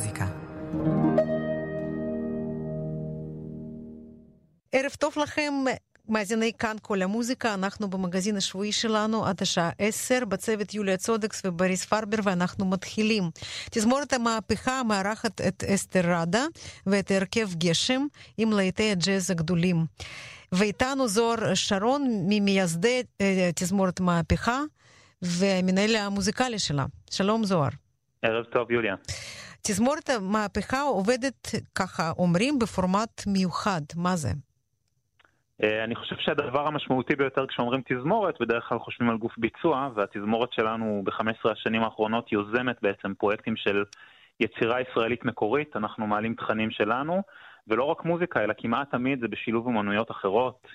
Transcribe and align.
המוזיקה. 0.00 0.26
ערב 4.72 4.90
טוב 4.98 5.14
לכם, 5.22 5.54
מאזיני 6.08 6.52
כאן 6.58 6.76
כל 6.82 7.02
המוזיקה, 7.02 7.54
אנחנו 7.54 7.90
במגזין 7.90 8.36
השבועי 8.36 8.72
שלנו 8.72 9.26
עד 9.26 9.42
השעה 9.42 9.70
10, 9.78 10.24
בצוות 10.24 10.74
יוליה 10.74 10.96
צודקס 10.96 11.42
ובריס 11.44 11.84
פרבר, 11.84 12.16
ואנחנו 12.24 12.66
מתחילים. 12.66 13.30
תזמורת 13.70 14.12
המהפכה 14.12 14.82
מארחת 14.82 15.40
את 15.40 15.64
אסתר 15.64 16.12
ראדה 16.12 16.44
ואת 16.86 17.10
הרכב 17.10 17.48
גשם 17.54 18.06
עם 18.38 18.52
להיטי 18.52 18.90
הג'אז 18.90 19.30
הגדולים. 19.30 19.84
ואיתנו 20.52 21.08
זוהר 21.08 21.54
שרון, 21.54 22.24
ממייסדי 22.28 23.02
תזמורת 23.54 24.00
מהפכה 24.00 24.60
והמנהל 25.22 25.96
המוזיקלי 25.96 26.58
שלה. 26.58 26.86
שלום 27.10 27.44
זוהר. 27.44 27.70
ערב 28.22 28.44
טוב, 28.44 28.70
יוליה. 28.70 28.94
תזמורת 29.62 30.10
המהפכה 30.10 30.80
עובדת, 30.80 31.48
ככה 31.74 32.10
אומרים, 32.18 32.58
בפורמט 32.58 33.22
מיוחד. 33.26 33.80
מה 33.96 34.16
זה? 34.16 34.28
אני 35.84 35.94
חושב 35.94 36.16
שהדבר 36.18 36.66
המשמעותי 36.66 37.16
ביותר 37.16 37.46
כשאומרים 37.46 37.82
תזמורת, 37.88 38.34
בדרך 38.40 38.64
כלל 38.68 38.78
חושבים 38.78 39.10
על 39.10 39.16
גוף 39.16 39.38
ביצוע, 39.38 39.88
והתזמורת 39.94 40.52
שלנו 40.52 41.02
ב-15 41.04 41.50
השנים 41.50 41.82
האחרונות 41.82 42.32
יוזמת 42.32 42.76
בעצם 42.82 43.14
פרויקטים 43.14 43.56
של 43.56 43.84
יצירה 44.40 44.80
ישראלית 44.80 45.24
מקורית, 45.24 45.76
אנחנו 45.76 46.06
מעלים 46.06 46.34
תכנים 46.34 46.70
שלנו, 46.70 47.22
ולא 47.68 47.84
רק 47.84 48.04
מוזיקה, 48.04 48.44
אלא 48.44 48.54
כמעט 48.58 48.90
תמיד 48.90 49.20
זה 49.20 49.28
בשילוב 49.28 49.68
אמנויות 49.68 50.10
אחרות, 50.10 50.66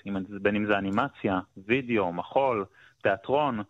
בין 0.42 0.56
אם 0.56 0.66
זה 0.66 0.78
אנימציה, 0.78 1.40
וידאו, 1.66 2.12
מחול, 2.12 2.64
תיאטרון, 3.02 3.62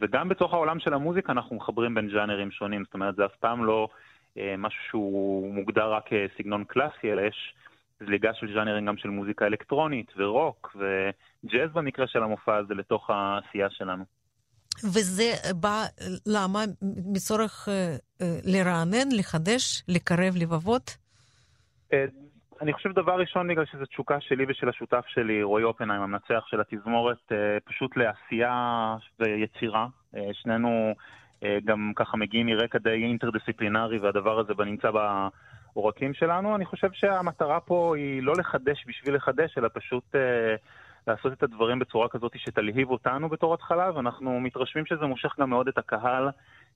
וגם 0.00 0.28
בתוך 0.28 0.52
העולם 0.52 0.80
של 0.80 0.94
המוזיקה 0.94 1.32
אנחנו 1.32 1.56
מחברים 1.56 1.94
בין 1.94 2.08
ג'אנרים 2.08 2.50
שונים, 2.50 2.84
זאת 2.84 2.94
אומרת 2.94 3.16
זה 3.16 3.24
אף 3.24 3.36
פעם 3.40 3.64
לא 3.64 3.88
משהו 4.36 4.80
שהוא 4.88 5.54
מוגדר 5.54 5.92
רק 5.92 6.04
כסגנון 6.06 6.64
קלאסי, 6.64 7.12
אלא 7.12 7.22
יש 7.22 7.54
זליגה 8.00 8.34
של 8.34 8.54
ז'אנרים 8.54 8.86
גם 8.86 8.96
של 8.96 9.08
מוזיקה 9.08 9.46
אלקטרונית 9.46 10.12
ורוק 10.16 10.76
וג'אז 10.76 11.70
במקרה 11.72 12.06
של 12.06 12.22
המופע 12.22 12.56
הזה 12.56 12.74
לתוך 12.74 13.10
העשייה 13.10 13.70
שלנו. 13.70 14.04
וזה 14.84 15.32
בא, 15.60 15.82
למה? 16.26 16.64
מצורך 17.12 17.68
לרענן, 18.44 19.08
לחדש, 19.18 19.82
לקרב 19.88 20.34
לבבות? 20.36 20.96
אני 22.60 22.72
חושב 22.72 22.92
דבר 22.92 23.20
ראשון 23.20 23.48
בגלל 23.48 23.64
שזו 23.66 23.84
תשוקה 23.86 24.20
שלי 24.20 24.44
ושל 24.48 24.68
השותף 24.68 25.04
שלי, 25.08 25.42
רועי 25.42 25.64
אופנהיים, 25.64 26.02
המנצח 26.02 26.44
של 26.46 26.60
התזמורת, 26.60 27.32
פשוט 27.64 27.96
לעשייה 27.96 28.96
ויצירה. 29.20 29.86
שנינו 30.32 30.94
גם 31.64 31.92
ככה 31.96 32.16
מגיעים 32.16 32.46
מרקע 32.46 32.78
די 32.78 32.90
אינטרדיסציפלינרי 32.90 33.98
והדבר 33.98 34.38
הזה 34.38 34.54
בנמצא 34.54 34.90
בעורקים 34.90 36.14
שלנו. 36.14 36.56
אני 36.56 36.64
חושב 36.64 36.88
שהמטרה 36.92 37.60
פה 37.60 37.96
היא 37.96 38.22
לא 38.22 38.32
לחדש 38.38 38.84
בשביל 38.86 39.14
לחדש, 39.14 39.58
אלא 39.58 39.68
פשוט 39.74 40.14
לעשות 41.06 41.32
את 41.32 41.42
הדברים 41.42 41.78
בצורה 41.78 42.08
כזאת 42.08 42.32
שתלהיב 42.36 42.90
אותנו 42.90 43.28
בתור 43.28 43.54
התחלה, 43.54 43.90
ואנחנו 43.96 44.40
מתרשמים 44.40 44.86
שזה 44.86 45.06
מושך 45.06 45.34
גם 45.40 45.50
מאוד 45.50 45.68
את 45.68 45.78
הקהל 45.78 46.28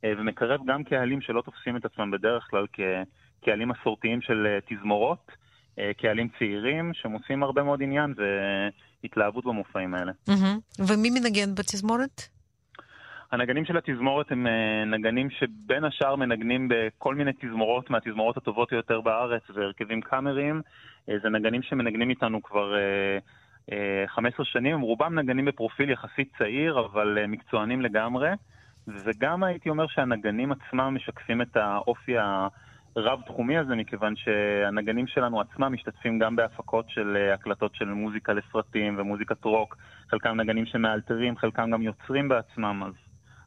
ומקרב 0.05 0.61
גם 0.67 0.85
קהלים 0.85 1.21
שלא 1.21 1.43
תופסים 1.43 1.77
את 1.77 1.85
עצמם 1.85 2.11
בדרך 2.11 2.47
כלל 2.51 2.67
כקהלים 2.73 3.69
מסורתיים 3.69 4.21
של 4.21 4.59
תזמורות. 4.69 5.33
קהלים 5.97 6.29
צעירים 6.39 6.91
שמוצאים 6.95 7.43
הרבה 7.43 7.63
מאוד 7.63 7.83
עניין 7.83 8.15
והתלהבות 9.03 9.45
במופעים 9.45 9.95
האלה. 9.95 10.13
ומי 10.79 11.11
מנגן 11.11 11.55
בתזמורת? 11.55 12.36
הנגנים 13.33 13.65
של 13.65 13.77
התזמורת 13.77 14.33
הם 14.33 14.47
נגנים 14.87 15.31
שבין 15.31 15.85
השאר 15.85 16.17
מנגנים 16.17 16.69
בכל 16.71 17.15
מיני 17.15 17.31
תזמורות 17.41 17.91
מהתזמורות 17.91 18.37
הטובות 18.37 18.73
יותר 18.73 19.01
בארץ 19.01 19.43
והרכבים 19.55 20.01
קאמריים. 20.01 20.63
זה 21.07 21.29
נגנים 21.29 21.63
שמנגנים 21.63 22.11
איתנו 22.11 22.43
כבר 22.43 22.75
15 24.07 24.47
שנים, 24.47 24.75
הם 24.75 24.81
רובם 24.81 25.19
נגנים 25.19 25.45
בפרופיל 25.45 25.91
יחסית 25.91 26.33
צעיר, 26.39 26.81
אבל 26.81 27.19
מקצוענים 27.29 27.81
לגמרי. 27.83 28.31
וגם 28.89 29.45
הייתי 29.45 29.69
אומר 29.69 29.87
שהנגנים 29.87 30.53
עצמם 30.53 30.95
משקפים 30.95 31.43
את 31.43 31.57
האופי 31.57 32.19
ה... 32.19 32.49
רב-תחומי 32.99 33.59
הזה, 33.59 33.75
מכיוון 33.75 34.17
שהנגנים 34.17 35.07
שלנו 35.07 35.41
עצמם 35.41 35.73
משתתפים 35.73 36.19
גם 36.19 36.37
בהפקות 36.37 36.91
של 36.91 37.31
הקלטות 37.35 37.75
של 37.75 37.85
מוזיקה 37.85 38.33
לסרטים 38.33 38.99
ומוזיקת 38.99 39.45
רוק. 39.45 39.77
חלקם 40.11 40.41
נגנים 40.41 40.67
שמאלתרים, 40.67 41.37
חלקם 41.37 41.71
גם 41.71 41.83
יוצרים 41.83 42.29
בעצמם, 42.29 42.83
אז 42.87 42.93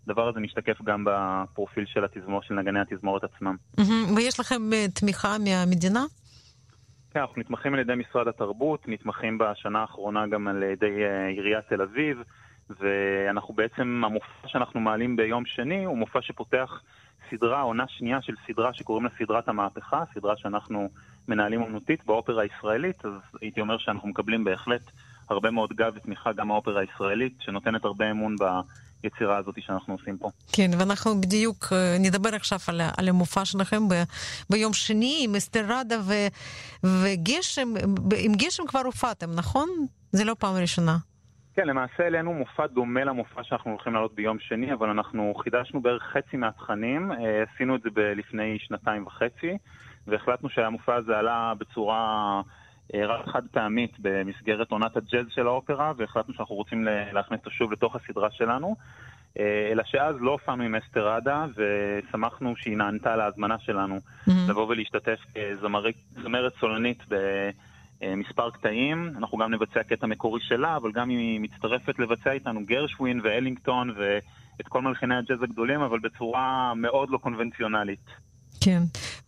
הדבר 0.09 0.27
הזה 0.27 0.39
משתקף 0.39 0.81
גם 0.81 1.05
בפרופיל 1.07 1.85
של 1.85 2.05
התזמור, 2.05 2.41
של 2.41 2.53
נגני 2.53 2.79
התזמורת 2.79 3.23
עצמם. 3.23 3.55
ויש 4.15 4.39
לכם 4.39 4.61
תמיכה 4.93 5.35
מהמדינה? 5.43 6.05
כן, 7.11 7.19
אנחנו 7.19 7.41
נתמכים 7.41 7.73
על 7.73 7.79
ידי 7.79 7.93
משרד 7.95 8.27
התרבות, 8.27 8.87
נתמכים 8.87 9.37
בשנה 9.37 9.79
האחרונה 9.79 10.27
גם 10.27 10.47
על 10.47 10.63
ידי 10.63 11.01
עיריית 11.35 11.65
תל 11.69 11.81
אביב, 11.81 12.17
ואנחנו 12.69 13.53
בעצם, 13.53 14.01
המופע 14.05 14.47
שאנחנו 14.47 14.79
מעלים 14.79 15.15
ביום 15.15 15.45
שני 15.45 15.85
הוא 15.85 15.97
מופע 15.97 16.21
שפותח 16.21 16.81
סדרה, 17.29 17.61
עונה 17.61 17.85
שנייה 17.87 18.21
של 18.21 18.33
סדרה 18.47 18.73
שקוראים 18.73 19.05
לה 19.05 19.11
סדרת 19.19 19.47
המהפכה, 19.47 20.03
סדרה 20.13 20.37
שאנחנו 20.37 20.89
מנהלים 21.27 21.61
אומנותית 21.61 22.05
באופרה 22.05 22.41
הישראלית, 22.41 23.05
אז 23.05 23.11
הייתי 23.41 23.61
אומר 23.61 23.77
שאנחנו 23.77 24.09
מקבלים 24.09 24.43
בהחלט 24.43 24.81
הרבה 25.29 25.51
מאוד 25.51 25.73
גב 25.73 25.93
ותמיכה 25.95 26.33
גם 26.33 26.47
מהאופרה 26.47 26.81
הישראלית, 26.81 27.33
שנותנת 27.39 27.85
הרבה 27.85 28.11
אמון 28.11 28.35
ביצירה 29.03 29.37
הזאת 29.37 29.55
שאנחנו 29.59 29.93
עושים 29.93 30.17
פה. 30.17 30.29
כן, 30.51 30.71
ואנחנו 30.79 31.21
בדיוק 31.21 31.65
נדבר 31.99 32.35
עכשיו 32.35 32.59
על, 32.67 32.81
על 32.97 33.09
המופע 33.09 33.45
שלכם 33.45 33.89
ב, 33.89 33.93
ביום 34.49 34.73
שני 34.73 35.21
עם 35.23 35.35
אסתר 35.35 35.65
ראדה 35.67 35.95
ו, 36.01 36.13
וגשם, 36.83 37.73
עם 38.25 38.31
גשם 38.35 38.63
כבר 38.67 38.81
הופעתם, 38.85 39.27
נכון? 39.35 39.69
זה 40.11 40.25
לא 40.25 40.35
פעם 40.39 40.55
ראשונה. 40.55 40.97
כן, 41.53 41.67
למעשה 41.67 42.07
אלינו 42.07 42.33
מופע 42.33 42.67
דומה 42.67 43.03
למופע 43.03 43.43
שאנחנו 43.43 43.71
הולכים 43.71 43.93
לעלות 43.93 44.15
ביום 44.15 44.39
שני, 44.39 44.73
אבל 44.73 44.89
אנחנו 44.89 45.33
חידשנו 45.43 45.81
בערך 45.81 46.03
חצי 46.03 46.37
מהתכנים, 46.37 47.11
עשינו 47.47 47.75
את 47.75 47.81
זה 47.81 48.13
לפני 48.15 48.57
שנתיים 48.59 49.07
וחצי, 49.07 49.57
והחלטנו 50.07 50.49
שהמופע 50.49 50.95
הזה 50.95 51.17
עלה 51.17 51.53
בצורה 51.57 52.41
רק 52.95 53.27
חד 53.27 53.41
פעמית 53.51 53.91
במסגרת 53.99 54.71
עונת 54.71 54.97
הג'אז 54.97 55.25
של 55.29 55.47
האופרה, 55.47 55.93
והחלטנו 55.97 56.33
שאנחנו 56.33 56.55
רוצים 56.55 56.87
להכניס 57.13 57.39
אותו 57.39 57.51
שוב 57.51 57.71
לתוך 57.71 57.95
הסדרה 57.95 58.31
שלנו. 58.31 58.75
אלא 59.71 59.83
שאז 59.85 60.15
לא 60.19 60.31
הופענו 60.31 60.63
עם 60.63 60.75
אסתר 60.75 61.07
ראדה, 61.07 61.45
ושמחנו 61.55 62.55
שהיא 62.55 62.77
נענתה 62.77 63.15
להזמנה 63.15 63.59
שלנו 63.59 63.95
mm-hmm. 63.97 64.31
לבוא 64.49 64.67
ולהשתתף 64.67 65.19
כזמרת 66.15 66.53
סולנית 66.59 67.03
ב... 67.09 67.15
מספר 68.17 68.49
קטעים, 68.49 69.13
אנחנו 69.17 69.37
גם 69.37 69.53
נבצע 69.53 69.83
קטע 69.83 70.07
מקורי 70.07 70.41
שלה, 70.41 70.75
אבל 70.75 70.91
גם 70.91 71.09
היא 71.09 71.39
מצטרפת 71.39 71.99
לבצע 71.99 72.31
איתנו 72.31 72.65
גרשווין 72.65 73.21
ואלינגטון 73.23 73.93
ואת 73.97 74.67
כל 74.67 74.81
מלחיני 74.81 75.15
הג'אז 75.15 75.43
הגדולים, 75.43 75.81
אבל 75.81 75.99
בצורה 75.99 76.73
מאוד 76.75 77.09
לא 77.09 77.17
קונבנציונלית. 77.17 78.05
כן, 78.63 78.79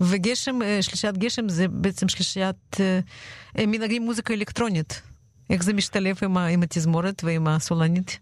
וגשם, 0.02 0.60
שלישיית 0.82 1.18
גשם 1.18 1.50
זה 1.50 1.68
בעצם 1.68 2.08
שלישיית 2.08 2.78
מנהגים 3.68 4.02
מוזיקה 4.02 4.34
אלקטרונית. 4.34 5.02
איך 5.50 5.64
זה 5.64 5.74
משתלב 5.74 6.16
עם, 6.24 6.38
עם 6.38 6.64
התזמורת 6.64 7.24
ועם 7.24 7.48
הסולנית? 7.48 8.20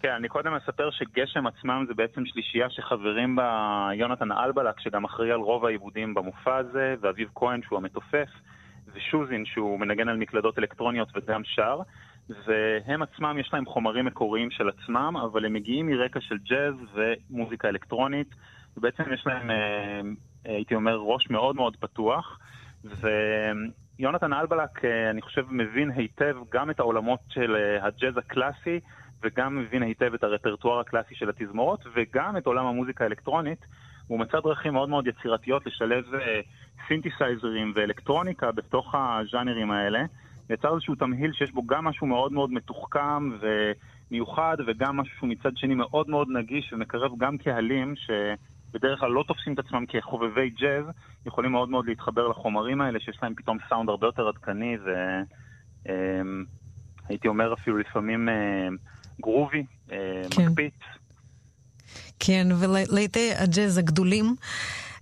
כן, 0.00 0.12
אני 0.18 0.28
קודם 0.28 0.54
אספר 0.54 0.90
שגשם 0.90 1.46
עצמם 1.46 1.84
זה 1.88 1.94
בעצם 1.94 2.26
שלישייה 2.26 2.70
שחברים 2.70 3.36
בה 3.36 3.88
יונתן 3.94 4.32
אלבלק, 4.32 4.80
שגם 4.80 5.04
אחראי 5.04 5.32
על 5.32 5.40
רוב 5.40 5.64
העיבודים 5.64 6.14
במופע 6.14 6.56
הזה, 6.56 6.94
ואביב 7.00 7.28
כהן 7.34 7.60
שהוא 7.62 7.78
המתופף. 7.78 8.28
ושוזין 8.94 9.44
שהוא 9.46 9.80
מנגן 9.80 10.08
על 10.08 10.16
מקלדות 10.16 10.58
אלקטרוניות 10.58 11.08
וגם 11.16 11.42
שר, 11.44 11.80
והם 12.28 13.02
עצמם 13.02 13.36
יש 13.40 13.50
להם 13.52 13.66
חומרים 13.66 14.04
מקוריים 14.04 14.50
של 14.50 14.68
עצמם, 14.68 15.14
אבל 15.16 15.44
הם 15.44 15.52
מגיעים 15.52 15.86
מרקע 15.86 16.20
של 16.20 16.38
ג'אז 16.38 16.74
ומוזיקה 16.94 17.68
אלקטרונית, 17.68 18.34
ובעצם 18.76 19.02
יש 19.14 19.26
להם, 19.26 19.50
הייתי 20.48 20.74
אומר, 20.74 20.96
ראש 20.96 21.30
מאוד 21.30 21.56
מאוד 21.56 21.76
פתוח, 21.76 22.38
ויונתן 22.84 24.32
אלבלק, 24.32 24.84
אני 25.10 25.22
חושב, 25.22 25.46
מבין 25.50 25.90
היטב 25.90 26.36
גם 26.52 26.70
את 26.70 26.80
העולמות 26.80 27.20
של 27.28 27.56
הג'אז 27.82 28.16
הקלאסי, 28.16 28.80
וגם 29.22 29.58
מבין 29.58 29.82
היטב 29.82 30.14
את 30.14 30.24
הרפרטואר 30.24 30.80
הקלאסי 30.80 31.14
של 31.14 31.28
התזמורות, 31.28 31.84
וגם 31.94 32.36
את 32.36 32.46
עולם 32.46 32.66
המוזיקה 32.66 33.04
האלקטרונית. 33.04 33.66
הוא 34.06 34.20
מצא 34.20 34.40
דרכים 34.40 34.72
מאוד 34.72 34.88
מאוד 34.88 35.06
יצירתיות 35.06 35.66
לשלב 35.66 36.04
סינתסייזרים 36.88 37.72
ואלקטרוניקה 37.74 38.52
בתוך 38.52 38.94
הז'אנרים 38.94 39.70
האלה. 39.70 40.02
יצר 40.50 40.74
איזשהו 40.74 40.94
תמהיל 40.94 41.32
שיש 41.32 41.52
בו 41.52 41.66
גם 41.66 41.84
משהו 41.84 42.06
מאוד 42.06 42.32
מאוד 42.32 42.52
מתוחכם 42.52 43.30
ומיוחד, 43.40 44.56
וגם 44.66 44.96
משהו 44.96 45.26
מצד 45.26 45.56
שני 45.56 45.74
מאוד 45.74 46.10
מאוד 46.10 46.28
נגיש 46.30 46.72
ומקרב 46.72 47.10
גם 47.18 47.38
קהלים 47.38 47.94
שבדרך 48.68 49.00
כלל 49.00 49.10
לא 49.10 49.24
תופסים 49.28 49.54
את 49.54 49.58
עצמם 49.58 49.84
כחובבי 49.88 50.50
ג'אז, 50.50 50.84
יכולים 51.26 51.52
מאוד 51.52 51.68
מאוד 51.68 51.86
להתחבר 51.86 52.28
לחומרים 52.28 52.80
האלה, 52.80 53.00
שיש 53.00 53.18
להם 53.22 53.34
פתאום 53.34 53.58
סאונד 53.68 53.88
הרבה 53.88 54.06
יותר 54.06 54.28
עדכני 54.28 54.76
והייתי 57.08 57.28
אומר 57.28 57.54
אפילו 57.54 57.78
לפעמים 57.78 58.28
גרובי, 59.20 59.64
כן. 59.88 59.94
מקפיץ. 60.48 60.74
כן, 62.18 62.46
ולעיתי 62.60 63.30
הג'אז 63.34 63.78
הגדולים. 63.78 64.34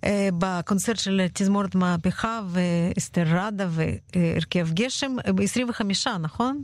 אה, 0.04 0.28
בקונצרט 0.38 0.96
של 0.96 1.20
תזמורת 1.34 1.74
מהפכה 1.74 2.40
ואסתר 2.46 3.24
ראדה 3.26 3.66
והרכב 3.68 4.66
גשם 4.74 5.16
ב-25, 5.16 6.08
נכון? 6.20 6.62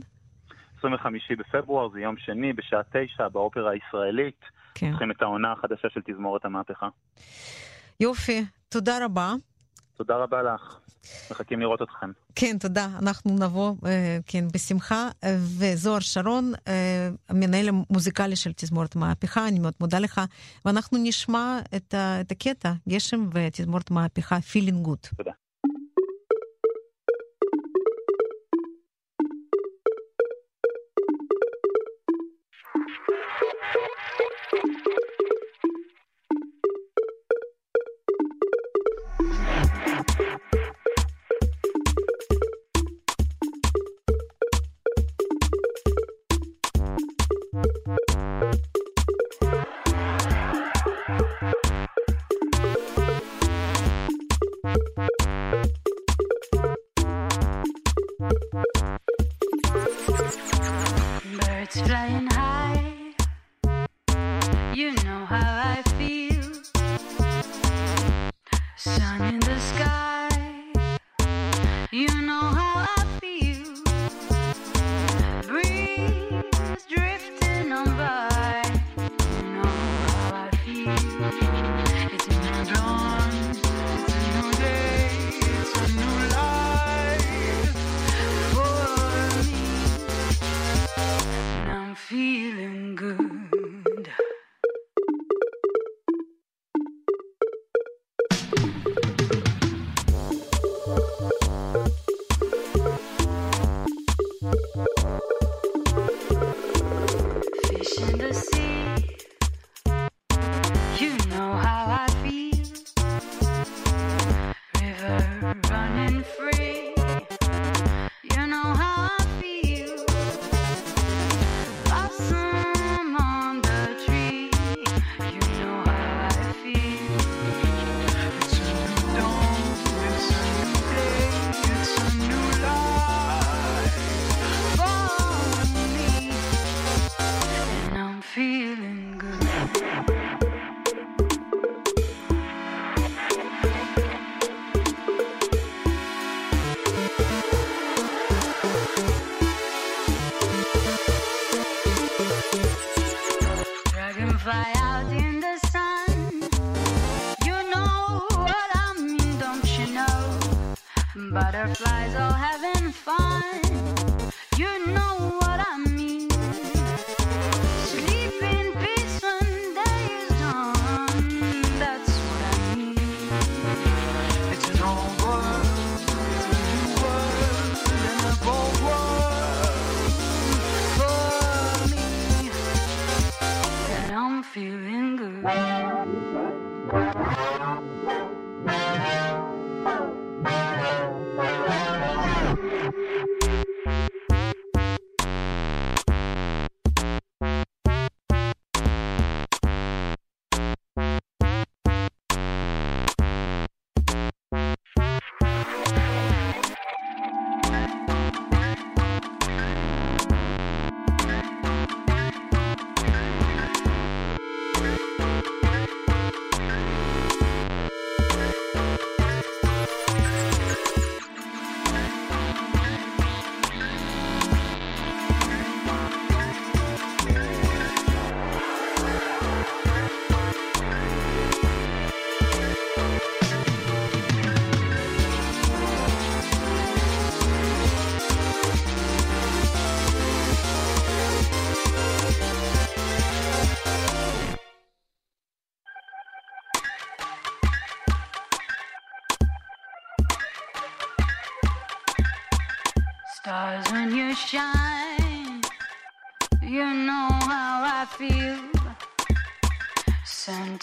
25 0.79 1.31
בפברואר, 1.31 1.89
זה 1.89 1.99
יום 1.99 2.17
שני, 2.17 2.53
בשעה 2.53 2.81
9, 2.91 3.27
באופרה 3.27 3.71
הישראלית. 3.71 4.41
כן. 4.75 4.89
צריכים 4.89 5.11
את 5.11 5.21
העונה 5.21 5.51
החדשה 5.51 5.87
של 5.89 6.01
תזמורת 6.05 6.45
המהפכה. 6.45 6.87
יופי, 7.99 8.45
תודה 8.69 9.05
רבה. 9.05 9.33
תודה 9.97 10.15
רבה 10.15 10.43
לך. 10.43 10.79
מחכים 11.31 11.59
לראות 11.59 11.81
אתכם. 11.81 12.11
כן, 12.35 12.57
תודה. 12.59 12.87
אנחנו 13.01 13.37
נבוא, 13.39 13.73
אה, 13.85 14.17
כן, 14.25 14.47
בשמחה. 14.53 15.09
וזוהר 15.57 15.99
שרון, 15.99 16.51
אה, 16.67 17.09
המנהל 17.29 17.69
המוזיקלי 17.69 18.35
של 18.35 18.51
תזמורת 18.55 18.95
מהפכה, 18.95 19.47
אני 19.47 19.59
מאוד 19.59 19.73
מודה 19.79 19.99
לך. 19.99 20.21
ואנחנו 20.65 20.97
נשמע 21.03 21.59
את, 21.75 21.93
את 22.21 22.31
הקטע, 22.31 22.71
גשם 22.89 23.29
ותזמורת 23.33 23.91
מהפכה, 23.91 24.41
Feeling 24.41 24.81
Good. 24.81 24.99
תודה. 25.17 25.31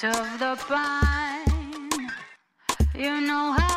Of 0.05 0.39
the 0.39 0.57
pine. 0.67 2.11
You 2.95 3.21
know 3.21 3.53
how 3.53 3.70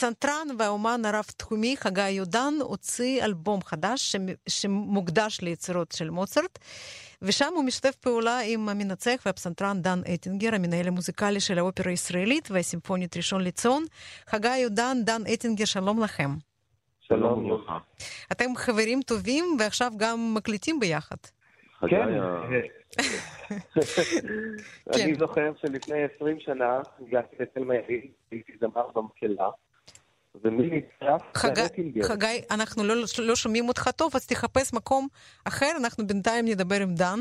הפסנתרן 0.00 0.46
והאומן 0.58 1.00
הרב-תחומי 1.04 1.76
חגי 1.76 2.10
יודן 2.10 2.54
הוציא 2.60 3.24
אלבום 3.24 3.62
חדש 3.62 4.12
שמ- 4.16 4.36
שמוקדש 4.48 5.40
ליצירות 5.40 5.92
של 5.92 6.10
מוצרט, 6.10 6.58
ושם 7.22 7.52
הוא 7.54 7.64
משתף 7.64 7.94
פעולה 7.94 8.38
עם 8.46 8.68
המנצח 8.68 9.22
והפסנתרן 9.26 9.82
דן 9.82 10.00
אטינגר, 10.14 10.54
המנהל 10.54 10.88
המוזיקלי 10.88 11.40
של 11.40 11.58
האופרה 11.58 11.90
הישראלית 11.90 12.48
והסימפונית 12.50 13.16
ראשון 13.16 13.44
לציון. 13.44 13.84
חגי 14.26 14.56
יודן, 14.56 14.96
דן 15.04 15.22
אטינגר, 15.34 15.64
שלום 15.64 16.02
לכם. 16.02 16.30
שלום 17.00 17.44
וברכה. 17.44 17.78
אתם 18.32 18.56
חברים 18.56 19.00
טובים 19.02 19.44
ועכשיו 19.58 19.92
גם 19.96 20.34
מקליטים 20.34 20.80
ביחד. 20.80 21.16
כן. 21.80 21.86
כן. 24.92 25.00
אני 25.04 25.14
זוכר 25.14 25.52
שלפני 25.60 25.98
20 26.16 26.40
שנה 26.40 26.80
הגעתי 27.00 27.36
לתל 27.40 27.64
מאיר, 27.64 28.00
הייתי 28.30 28.52
זמר 28.60 28.86
במקהלה, 28.94 29.48
ומי 30.34 30.70
נצטרף? 30.70 31.22
חגי. 31.34 32.02
חגי, 32.02 32.40
אנחנו 32.50 32.84
לא, 32.84 32.94
לא 33.18 33.36
שומעים 33.36 33.68
אותך 33.68 33.88
טוב, 33.96 34.12
אז 34.14 34.26
תחפש 34.26 34.74
מקום 34.74 35.08
אחר, 35.44 35.70
אנחנו 35.80 36.06
בינתיים 36.06 36.44
נדבר 36.48 36.80
עם 36.82 36.94
דן. 36.94 37.18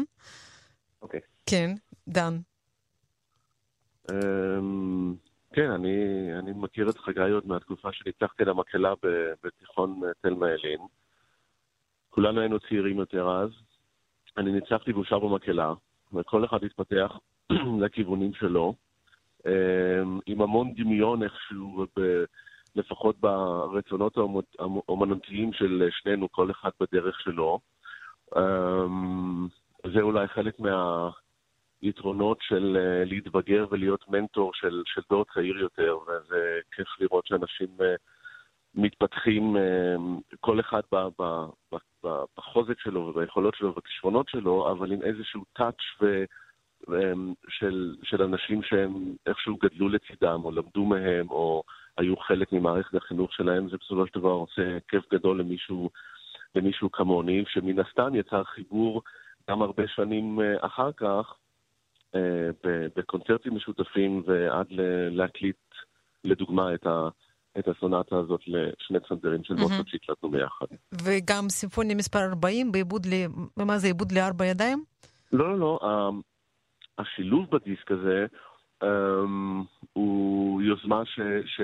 אוקיי. 1.01 1.19
כן, 1.45 1.71
דן. 2.07 2.37
אמ, 4.11 5.15
כן, 5.53 5.71
אני, 5.71 5.97
אני 6.39 6.51
מכיר 6.55 6.89
את 6.89 6.97
חגי 6.97 7.29
עוד 7.33 7.47
מהתקופה 7.47 7.89
שניצחתי 7.91 8.45
למקהלה 8.45 8.93
בתיכון 9.43 10.01
אה, 10.03 10.09
תל 10.21 10.33
מאלין. 10.33 10.79
כולנו 12.09 12.39
היינו 12.39 12.59
צעירים 12.59 12.97
יותר 12.97 13.29
אז. 13.29 13.49
אני 14.37 14.51
ניצחתי 14.51 14.91
והוא 14.91 15.05
שר 15.05 15.19
במקהלה, 15.19 15.73
וכל 16.13 16.45
אחד 16.45 16.63
התפתח 16.63 17.17
לכיוונים 17.81 18.33
שלו, 18.33 18.73
אמ, 19.47 20.19
עם 20.25 20.41
המון 20.41 20.73
דמיון 20.73 21.23
איכשהו, 21.23 21.85
לפחות 22.75 23.19
ברצונות 23.19 24.17
האומנות- 24.17 24.55
האומנותיים 24.59 25.53
של 25.53 25.89
שנינו, 25.91 26.31
כל 26.31 26.51
אחד 26.51 26.69
בדרך 26.79 27.19
שלו. 27.19 27.59
אמ, 28.37 29.47
זה 29.93 30.01
אולי 30.01 30.27
חלק 30.27 30.59
מה... 30.59 31.09
יתרונות 31.81 32.37
של 32.41 32.77
אה, 32.79 33.05
להתבגר 33.05 33.65
ולהיות 33.71 34.09
מנטור 34.09 34.51
של, 34.53 34.83
של 34.85 35.01
דור 35.09 35.25
צעיר 35.33 35.57
יותר, 35.57 35.97
וזה 36.07 36.59
כיף 36.75 36.87
לראות 36.99 37.27
שאנשים 37.27 37.67
אה, 37.81 37.95
מתפתחים, 38.75 39.57
אה, 39.57 39.95
כל 40.39 40.59
אחד 40.59 40.81
ב, 40.91 40.95
ב, 41.19 41.45
ב, 41.71 41.75
ב, 42.03 42.23
בחוזק 42.37 42.79
שלו 42.79 43.01
וביכולות 43.01 43.55
שלו 43.55 43.69
ובכישרונות 43.69 44.29
שלו, 44.29 44.71
אבל 44.71 44.91
עם 44.91 45.01
איזשהו 45.01 45.43
טאץ' 45.53 46.01
ו, 46.01 46.23
של, 47.49 47.95
של 48.03 48.21
אנשים 48.21 48.63
שהם 48.63 49.15
איכשהו 49.25 49.57
גדלו 49.57 49.89
לצידם, 49.89 50.41
או 50.43 50.51
למדו 50.51 50.85
מהם, 50.85 51.29
או 51.29 51.63
היו 51.97 52.17
חלק 52.17 52.51
ממערכת 52.51 52.95
החינוך 52.95 53.33
שלהם, 53.33 53.69
זה 53.69 53.77
בסופו 53.77 54.07
של 54.07 54.19
דבר 54.19 54.29
עושה 54.29 54.77
כיף 54.87 55.03
גדול 55.13 55.39
למישהו, 55.39 55.89
למישהו 56.55 56.91
כמוני, 56.91 57.43
שמן 57.47 57.79
הסתם 57.79 58.15
יצר 58.15 58.43
חיבור 58.43 59.01
גם 59.49 59.61
הרבה 59.61 59.83
שנים 59.87 60.41
אה, 60.41 60.65
אחר 60.65 60.91
כך, 60.91 61.35
אה, 62.15 62.49
בקונצרטים 62.95 63.55
משותפים 63.55 64.23
ועד 64.25 64.67
להקליט, 65.11 65.55
לדוגמה, 66.23 66.73
את, 66.73 66.85
ה, 66.85 67.09
את 67.59 67.67
הסונטה 67.67 68.17
הזאת 68.17 68.41
לשני 68.47 68.99
צנזרים 69.07 69.43
של 69.43 69.53
מוצרט 69.53 69.87
שהקלטנו 69.87 70.29
ביחד. 70.29 70.65
וגם 71.03 71.49
סימפוניה 71.49 71.95
מספר 71.95 72.19
40 72.19 72.71
בעיבוד 72.71 73.05
ל... 73.05 73.13
מה 73.65 73.77
זה 73.77 73.87
עיבוד 73.87 74.11
לארבע 74.11 74.45
ידיים? 74.45 74.83
לא, 75.31 75.59
לא, 75.59 75.59
לא, 75.59 75.79
השילוב 76.97 77.45
בדיסק 77.51 77.91
הזה 77.91 78.25
הוא 79.93 80.61
יוזמה 80.61 81.05
ש, 81.05 81.19
ש, 81.45 81.61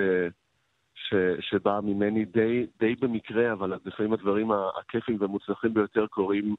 ש, 0.95 1.13
שבאה 1.39 1.81
ממני 1.81 2.25
די, 2.25 2.65
די 2.79 2.95
במקרה, 2.95 3.53
אבל 3.53 3.73
לפעמים 3.85 4.13
הדברים 4.13 4.51
הכיפים 4.51 5.17
והמוצלחים 5.19 5.73
ביותר 5.73 6.07
קורים 6.07 6.55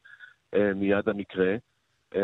uh, 0.55 0.59
מיד 0.75 1.09
המקרה. 1.09 1.57
um, 2.15 2.19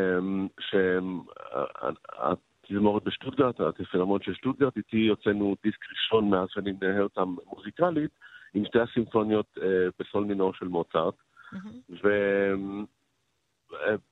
שהתזמורת 2.64 3.04
בשטוטגרט, 3.04 3.60
הפילהרמונית 3.60 4.22
של 4.24 4.34
שטוטגרט, 4.34 4.76
איתי 4.76 5.08
הוצאנו 5.08 5.56
דיסק 5.62 5.90
ראשון 5.90 6.30
מאז 6.30 6.48
שאני 6.50 6.72
מנהל 6.72 7.02
אותם 7.02 7.34
מוזיקלית, 7.46 8.10
עם 8.54 8.64
שתי 8.64 8.80
הסימפוניות 8.80 9.58
uh, 9.58 9.62
בסול 9.98 10.24
מינור 10.24 10.54
של 10.54 10.68
מוצרט. 10.68 11.14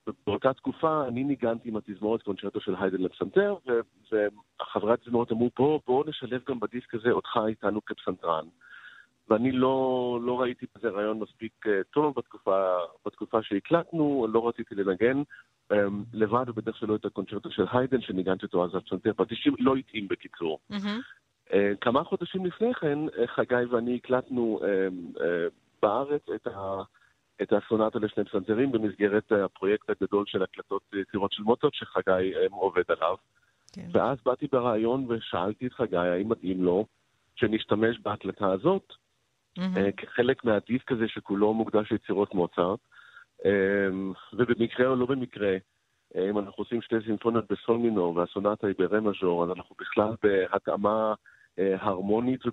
ובאותה 0.06 0.52
תקופה 0.52 1.04
אני 1.08 1.24
ניגנתי 1.24 1.68
עם 1.68 1.76
התזמורת 1.76 2.22
קונצ'רטו 2.22 2.60
של 2.60 2.74
היידן 2.80 3.02
לפסנתר, 3.02 3.56
וחברי 4.12 4.92
התזמורת 4.92 5.32
אמרו, 5.32 5.50
בוא, 5.56 5.80
בוא 5.86 6.04
נשלב 6.08 6.40
גם 6.48 6.60
בדיסק 6.60 6.94
הזה 6.94 7.10
אותך 7.10 7.38
איתנו 7.46 7.84
כפסנתרן. 7.84 8.44
ואני 9.30 9.52
לא, 9.52 10.18
לא 10.22 10.40
ראיתי 10.40 10.66
בזה 10.76 10.88
רעיון 10.88 11.18
מספיק 11.18 11.66
uh, 11.66 11.70
טוב 11.90 12.14
בתקופה, 12.16 12.76
בתקופה 13.06 13.42
שהקלטנו, 13.42 14.26
לא 14.32 14.48
רציתי 14.48 14.74
לנגן 14.74 15.22
um, 15.72 15.74
לבד 16.12 16.44
ובטח 16.48 16.76
שלא 16.76 16.96
את 16.96 17.04
הקונצ'רטו 17.04 17.50
של 17.50 17.64
היידן, 17.72 18.00
שניגנתי 18.00 18.46
אותו 18.46 18.64
אז 18.64 18.74
על 18.74 18.80
פסנתר 18.80 19.12
פטישים, 19.16 19.54
לא 19.58 19.76
התאים 19.76 20.08
בקיצור. 20.08 20.58
Uh, 21.48 21.52
כמה 21.80 22.04
חודשים 22.04 22.46
לפני 22.46 22.74
כן, 22.74 22.98
חגי 23.26 23.64
ואני 23.70 23.96
הקלטנו 23.96 24.60
uh, 24.60 25.18
uh, 25.18 25.20
בארץ 25.82 26.22
את, 26.34 26.46
ה, 26.46 26.82
את 27.42 27.52
הסונטה 27.52 27.98
לשני 27.98 28.24
פסנתרים 28.24 28.72
במסגרת 28.72 29.32
הפרויקט 29.32 29.90
הגדול 29.90 30.24
של 30.26 30.42
הקלטות 30.42 30.82
יצירות 30.94 31.32
של 31.32 31.42
מוצרט 31.42 31.74
שחגי 31.74 32.32
um, 32.34 32.52
עובד 32.52 32.82
עליו. 32.88 33.14
כן. 33.72 33.88
ואז 33.92 34.18
באתי 34.24 34.46
ברעיון 34.52 35.06
ושאלתי 35.08 35.66
את 35.66 35.72
חגי 35.72 35.96
האם 35.96 36.28
מתאים 36.28 36.64
לו 36.64 36.86
שנשתמש 37.36 37.98
בהקלטה 37.98 38.52
הזאת 38.52 38.92
אה, 39.58 39.92
כחלק 39.96 40.44
מהדיסק 40.44 40.92
הזה 40.92 41.08
שכולו 41.08 41.54
מוקדש 41.54 41.92
ליצירות 41.92 42.34
מוצרט. 42.34 42.80
אה, 43.44 43.88
ובמקרה 44.32 44.86
או 44.86 44.96
לא 44.96 45.06
במקרה, 45.06 45.56
אה, 46.16 46.30
אם 46.30 46.38
אנחנו 46.38 46.54
עושים 46.56 46.82
שתי 46.82 46.94
סימפוניות 47.06 47.52
בסול 47.52 47.78
מינור 47.78 48.16
והסונטה 48.16 48.66
היא 48.66 48.74
ברה 48.78 49.00
מז'ור, 49.00 49.44
אז 49.44 49.50
אנחנו 49.50 49.76
בכלל 49.78 50.14
בהתאמה 50.22 51.14
אה, 51.58 51.76
הרמונית 51.80 52.46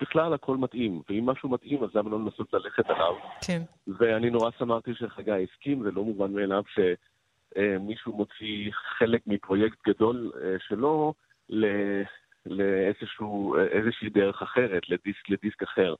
ובכלל 0.00 0.34
הכל 0.34 0.56
מתאים. 0.56 1.02
ואם 1.08 1.26
משהו 1.26 1.48
מתאים, 1.48 1.84
אז 1.84 1.90
למה 1.94 2.10
לא 2.10 2.18
לנסות 2.18 2.52
ללכת 2.52 2.90
עליו? 2.90 3.14
כן. 3.46 3.62
ואני 3.98 4.30
נורא 4.30 4.50
שמחתי 4.58 4.94
שחגי 4.94 5.44
הסכים, 5.44 5.82
זה 5.82 5.90
לא 5.90 6.04
מובן 6.04 6.32
מאליו 6.32 6.62
שמישהו 6.74 8.16
מוציא 8.16 8.70
חלק 8.98 9.22
מפרויקט 9.26 9.78
גדול 9.88 10.32
אה, 10.42 10.56
שלו 10.68 11.14
ל- 11.48 12.02
לאיזשהו, 12.46 13.56
איזושהי 13.58 14.08
דרך 14.08 14.42
אחרת, 14.42 14.88
לדיסק, 14.88 15.28
לדיסק 15.28 15.62
אחר. 15.62 15.94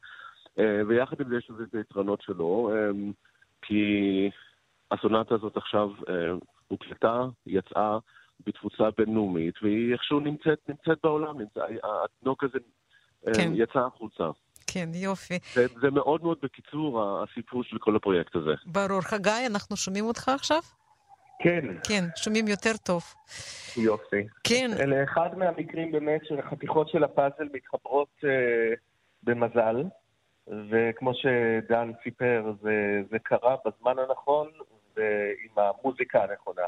אה, 0.59 0.81
ויחד 0.89 1.21
עם 1.21 1.29
זה 1.29 1.37
יש 1.37 1.51
לזה 1.51 1.65
את 1.65 1.75
היתרונות 1.75 2.23
שלו, 2.23 2.71
אה, 2.75 2.91
כי 3.63 4.31
הסונטה 4.91 5.35
הזאת 5.35 5.57
עכשיו 5.57 5.91
אה, 6.09 6.15
הוקלטה, 6.69 7.25
יצאה 7.47 7.99
בתפוצה 8.47 8.85
בינלאומית, 8.99 9.55
והיא 9.63 9.93
איכשהו 9.93 10.21
נמצאת, 10.21 10.59
נמצאת 10.69 10.99
בעולם, 11.03 11.41
נמצא, 11.41 11.61
התינוק 11.83 12.45
הזה 12.45 12.59
אה, 12.59 12.65
כן. 13.35 13.51
יצא 13.55 13.79
החוצה. 13.79 14.25
כן, 14.67 14.89
יופי. 14.95 15.39
זה, 15.55 15.67
זה 15.81 15.91
מאוד 15.91 16.23
מאוד 16.23 16.39
בקיצור 16.43 17.05
הסיפור 17.23 17.65
של 17.65 17.79
כל 17.79 17.97
הפרויקט 17.97 18.37
הזה. 18.37 18.55
ברור. 18.67 19.01
חגי, 19.01 19.47
אנחנו 19.47 19.77
שומעים 19.77 20.05
אותך 20.05 20.29
עכשיו? 20.29 20.61
כן, 21.39 21.65
כן, 21.89 22.05
שומעים 22.17 22.49
יותר 22.49 22.73
טוב. 22.85 23.03
יופי. 23.77 24.27
כן, 24.45 24.71
אלה 24.81 25.05
אחד 25.05 25.39
מהמקרים 25.39 25.93
באמת 25.93 26.21
שהחתיכות 26.25 26.89
של 26.89 27.05
הפאזל 27.05 27.49
מתחברות 27.53 28.09
אה, 28.25 28.75
במזל, 29.23 29.83
וכמו 30.71 31.13
שדן 31.15 31.93
סיפר, 32.05 32.53
זה, 32.63 33.01
זה 33.11 33.19
קרה 33.19 33.57
בזמן 33.65 33.95
הנכון 33.99 34.49
ועם 34.97 35.67
המוזיקה 35.67 36.23
הנכונה. 36.23 36.63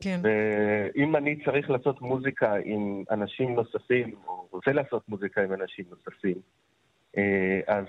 כן. 0.00 0.20
ואם 0.22 1.16
אני 1.16 1.44
צריך 1.44 1.70
לעשות 1.70 2.00
מוזיקה 2.00 2.54
עם 2.64 3.04
אנשים 3.10 3.54
נוספים, 3.54 4.14
או 4.26 4.48
רוצה 4.52 4.72
לעשות 4.72 5.08
מוזיקה 5.08 5.42
עם 5.42 5.52
אנשים 5.52 5.84
נוספים, 5.90 6.36
אה, 7.16 7.60
אז 7.66 7.84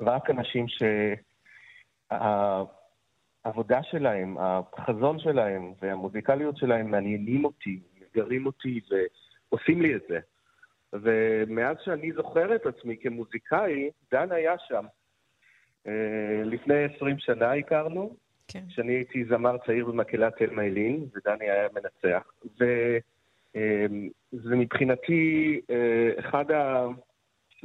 רק 0.00 0.30
אנשים 0.30 0.66
שהעבודה 2.08 3.82
שלהם, 3.82 4.36
החזון 4.38 5.18
שלהם 5.18 5.72
והמוזיקליות 5.82 6.56
שלהם 6.56 6.90
מעניינים 6.90 7.44
אותי, 7.44 7.80
מגרים 8.00 8.46
אותי 8.46 8.80
ועושים 9.50 9.82
לי 9.82 9.94
את 9.94 10.02
זה. 10.08 10.18
ומאז 10.92 11.76
שאני 11.84 12.12
זוכר 12.12 12.54
את 12.54 12.66
עצמי 12.66 12.96
כמוזיקאי, 12.96 13.90
דן 14.12 14.32
היה 14.32 14.54
שם. 14.68 14.84
אה, 15.86 16.42
לפני 16.44 16.84
20 16.96 17.18
שנה 17.18 17.52
הכרנו, 17.52 18.16
כן. 18.48 18.64
כשאני 18.68 18.92
הייתי 18.92 19.24
זמר 19.24 19.56
צעיר 19.66 19.86
במקהלת 19.86 20.36
תל 20.36 20.50
מיילין, 20.50 21.06
ודני 21.14 21.50
היה 21.50 21.68
מנצח. 21.74 22.32
וזה 24.32 24.56
מבחינתי 24.56 25.60
אה, 25.70 26.10
אחד 26.18 26.44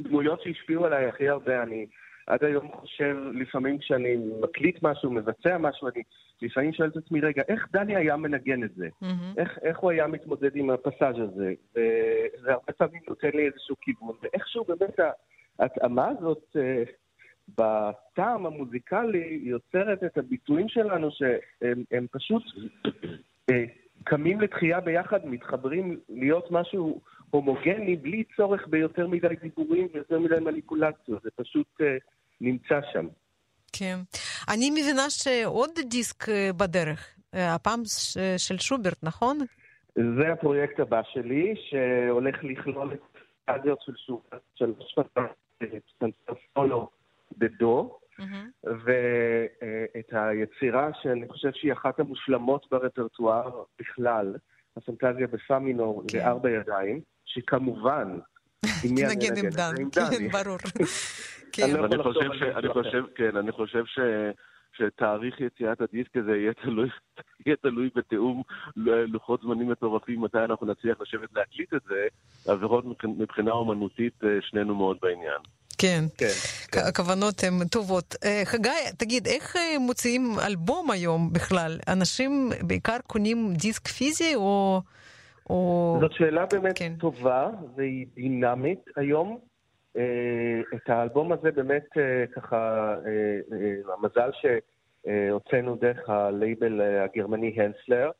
הדמויות 0.00 0.42
שהשפיעו 0.42 0.86
עליי 0.86 1.06
הכי 1.06 1.28
הרבה. 1.28 1.62
אני 1.62 1.86
עד 2.26 2.44
היום 2.44 2.68
חושב, 2.72 3.16
לפעמים 3.32 3.78
כשאני 3.78 4.16
מקליט 4.40 4.82
משהו, 4.82 5.10
מבצע 5.10 5.58
משהו, 5.58 5.88
אני 5.88 6.02
לפעמים 6.42 6.72
שואל 6.72 6.88
את 6.88 6.96
עצמי, 6.96 7.20
רגע, 7.20 7.42
איך 7.48 7.68
דני 7.72 7.96
היה 7.96 8.16
מנגן 8.16 8.64
את 8.64 8.74
זה? 8.74 8.88
מהמם. 9.00 9.34
איך, 9.36 9.58
איך 9.62 9.78
הוא 9.78 9.90
היה 9.90 10.06
מתמודד 10.06 10.56
עם 10.56 10.70
הפסאז' 10.70 11.18
הזה? 11.18 11.54
וזה 11.70 12.52
הרבה 12.52 12.72
פעמים 12.72 13.02
נותן 13.08 13.30
לי 13.34 13.46
איזשהו 13.46 13.76
כיוון, 13.80 14.16
ואיכשהו 14.22 14.64
באמת 14.64 14.98
ההתאמה 15.58 16.08
הזאת 16.08 16.56
אה, 16.56 16.82
בטעם 17.48 18.46
המוזיקלי 18.46 19.40
יוצרת 19.42 20.04
את 20.04 20.18
הביטויים 20.18 20.68
שלנו 20.68 21.10
שהם 21.10 21.84
הם 21.90 22.06
פשוט 22.10 22.42
אה, 23.50 23.64
קמים 24.04 24.40
לתחייה 24.40 24.80
ביחד, 24.80 25.26
מתחברים 25.26 26.00
להיות 26.08 26.50
משהו 26.50 27.00
הומוגני 27.30 27.96
בלי 27.96 28.24
צורך 28.36 28.68
ביותר 28.68 29.06
מדי 29.06 29.28
דיבורים 29.42 29.88
ויותר 29.94 30.18
מדי 30.18 30.40
מניפולציות, 30.40 31.22
זה 31.22 31.30
פשוט 31.36 31.66
אה, 31.80 31.96
נמצא 32.40 32.80
שם. 32.92 33.06
כן. 33.72 33.98
אני 34.48 34.70
מבינה 34.70 35.10
שעוד 35.10 35.70
דיסק 35.90 36.28
אה, 36.28 36.50
בדרך, 36.56 37.16
הפעם 37.32 37.82
של 38.36 38.58
שוברט, 38.58 38.98
נכון? 39.02 39.38
זה 39.94 40.32
הפרויקט 40.32 40.80
הבא 40.80 41.00
שלי, 41.12 41.54
שהולך 41.70 42.44
לכלול 42.44 42.92
את 42.92 43.00
האדיות 43.48 43.78
של 43.82 43.92
שוב, 44.06 44.22
של 44.54 44.72
פסנתר 45.58 46.32
סולו 46.54 46.90
בדו, 47.38 47.98
מהמם. 48.18 48.50
ואת 48.64 50.08
היצירה 50.12 50.90
שאני 51.02 51.28
חושב 51.28 51.50
שהיא 51.52 51.72
אחת 51.72 52.00
המושלמות 52.00 52.66
ברפרטואר 52.70 53.62
בכלל, 53.80 54.34
הפנטזיה 54.76 55.26
בפא 55.26 55.58
מינור 55.58 56.04
כן. 56.08 56.18
לארבע 56.18 56.50
ידיים, 56.50 57.00
שכמובן, 57.24 58.18
עם 58.84 58.94
מי 58.94 59.06
אני 59.06 59.28
עם 59.28 59.46
עם 59.80 59.90
כן, 59.90 60.00
דני. 60.10 60.28
ברור. 60.28 60.58
כן, 61.52 61.76
אני 61.76 62.02
חושב, 62.02 62.20
לחשוב 62.20 62.34
ש... 62.34 62.42
על 62.42 62.56
אני 62.58 62.68
חושב, 62.68 63.04
כן, 63.14 63.36
אני 63.36 63.52
חושב 63.52 63.84
ש... 63.86 63.98
שתאריך 64.76 65.40
יציאת 65.40 65.80
הדיסק 65.80 66.16
הזה 66.16 66.36
יהיה 66.36 66.52
תלוי, 66.52 66.88
יהיה 67.46 67.56
תלוי 67.56 67.90
בתיאום 67.94 68.42
לוחות 68.76 69.40
זמנים 69.40 69.68
מטורפים, 69.68 70.20
מתי 70.20 70.38
אנחנו 70.38 70.66
נצליח 70.66 71.00
לשבת 71.00 71.28
להקליט 71.34 71.74
את 71.74 71.82
זה, 71.88 72.06
עבירות 72.48 72.84
מבח- 72.84 73.04
מבחינה 73.18 73.50
אומנותית, 73.50 74.24
אה, 74.24 74.38
שנינו 74.40 74.74
מאוד 74.74 74.96
בעניין. 75.02 75.40
כן. 75.82 76.04
כן, 76.18 76.26
כן. 76.72 76.80
הכוונות 76.88 77.34
הן 77.44 77.68
טובות. 77.68 78.14
אה, 78.24 78.42
חגי, 78.44 78.68
תגיד, 78.98 79.26
איך 79.26 79.56
אה, 79.56 79.78
מוציאים 79.78 80.22
אלבום 80.46 80.90
היום 80.90 81.32
בכלל? 81.32 81.78
אנשים 81.88 82.50
בעיקר 82.66 82.96
קונים 83.06 83.54
דיסק 83.54 83.88
פיזי 83.88 84.34
או... 84.34 84.80
או... 85.50 85.98
זאת 86.00 86.12
שאלה 86.12 86.46
באמת 86.46 86.78
כן. 86.78 86.92
טובה, 87.00 87.50
והיא 87.76 88.06
דינמית 88.14 88.84
היום. 88.96 89.38
אה, 89.96 90.60
את 90.74 90.90
האלבום 90.90 91.32
הזה 91.32 91.50
באמת 91.50 91.88
ככה, 92.36 92.94
המזל 93.98 94.30
שהוצאנו 94.40 95.76
דרך 95.76 96.08
הלייבל 96.10 96.80
הגרמני 96.80 97.56
הנסלר, 97.56 98.10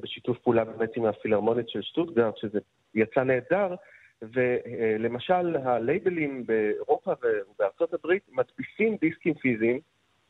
בשיתוף 0.00 0.38
פעולה 0.38 0.64
באמת 0.64 0.96
עם 0.96 1.04
הפילהרמונית 1.04 1.68
של 1.68 1.82
שטוטגרד, 1.82 2.32
שזה 2.36 2.58
יצא 2.94 3.22
נהדר, 3.22 3.74
ולמשל 4.22 5.56
הלייבלים 5.56 6.46
באירופה 6.46 7.12
ובארצות 7.22 7.94
הברית 7.94 8.22
מדפיסים 8.32 8.96
דיסקים 9.00 9.34
פיזיים. 9.34 9.80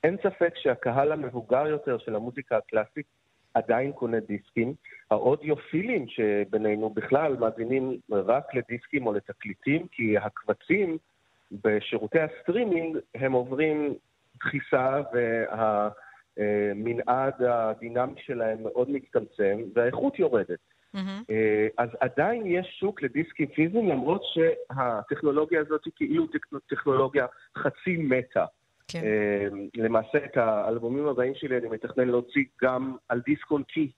אין 0.04 0.16
ספק 0.22 0.52
שהקהל 0.56 1.12
המבוגר 1.12 1.66
יותר 1.66 1.98
של 1.98 2.14
המוזיקה 2.14 2.56
הקלאסית 2.56 3.06
עדיין 3.54 3.92
קונה 3.92 4.20
דיסקים. 4.20 4.74
האודיופילים 5.10 6.06
שבינינו 6.08 6.90
בכלל 6.90 7.36
מאזינים 7.36 7.96
רק 8.10 8.54
לדיסקים 8.54 9.06
או 9.06 9.12
לתקליטים, 9.12 9.86
כי 9.92 10.18
הקבצים 10.18 10.98
בשירותי 11.52 12.18
הסטרימינג 12.20 12.98
הם 13.14 13.32
עוברים 13.32 13.94
דחיסה 14.38 15.00
והמנעד 16.36 17.42
הדינמי 17.42 18.20
שלהם 18.20 18.62
מאוד 18.62 18.90
מצטמצם 18.90 19.58
והאיכות 19.74 20.18
יורדת. 20.18 20.71
מהמם. 20.94 21.22
אה, 21.30 21.66
אז 21.78 21.88
עדיין 22.00 22.42
יש 22.46 22.76
שוק 22.80 23.02
לדיסקים 23.02 23.46
פיזיים, 23.46 23.88
למרות 23.88 24.22
שהטכנולוגיה 24.24 25.60
הזאת 25.60 25.84
היא 25.84 25.92
כאילו 25.96 26.24
טכ- 26.26 26.58
טכנולוגיה 26.68 27.26
חצי 27.58 27.96
מתה. 27.96 28.44
כן. 28.88 29.00
אה, 29.04 29.48
למעשה 29.76 30.18
את 30.24 30.36
האלבומים 30.36 31.06
הבאים 31.06 31.32
שלי 31.34 31.56
אני 31.58 31.68
מתכנן 31.68 32.08
להוציא 32.08 32.44
גם 32.62 32.96
על 33.08 33.20
דיסק 33.26 33.50
און 33.50 33.62
קי. 33.62 33.90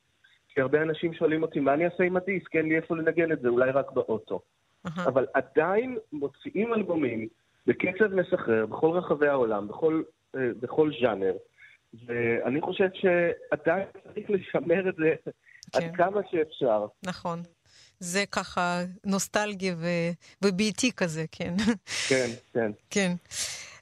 כי 0.48 0.60
הרבה 0.60 0.82
אנשים 0.82 1.14
שואלים 1.14 1.42
אותי, 1.42 1.60
מה 1.60 1.74
אני 1.74 1.84
אעשה 1.84 2.04
עם 2.04 2.16
הדיסק? 2.16 2.56
אין 2.56 2.66
לי 2.68 2.76
איפה 2.76 2.96
לנגן 2.96 3.32
את 3.32 3.40
זה, 3.40 3.48
אולי 3.48 3.70
רק 3.70 3.90
באוטו. 3.92 4.40
אהה. 4.86 5.08
אבל 5.08 5.26
עדיין 5.34 5.98
מוציאים 6.12 6.74
אלבומים 6.74 7.28
בקצב 7.66 8.14
מסחרר 8.14 8.66
בכל 8.66 8.90
רחבי 8.90 9.28
העולם, 9.28 9.68
בכל, 9.68 10.02
אה, 10.36 10.40
בכל 10.60 10.90
ז'אנר. 11.00 11.32
ואני 12.06 12.60
חושב 12.60 12.88
שעדיין 12.94 13.86
צריך 14.14 14.30
לשמר 14.30 14.88
את 14.88 14.94
זה. 14.96 15.14
עד 15.76 15.96
כמה 15.96 16.20
שאפשר. 16.30 16.86
נכון. 17.02 17.42
זה 17.98 18.24
ככה 18.32 18.80
נוסטלגי 19.06 19.72
ו- 19.72 20.12
וביתי 20.44 20.92
כזה, 20.92 21.24
כן. 21.32 21.54
כן, 22.08 22.30
כן. 22.52 22.70
כן. 22.90 23.12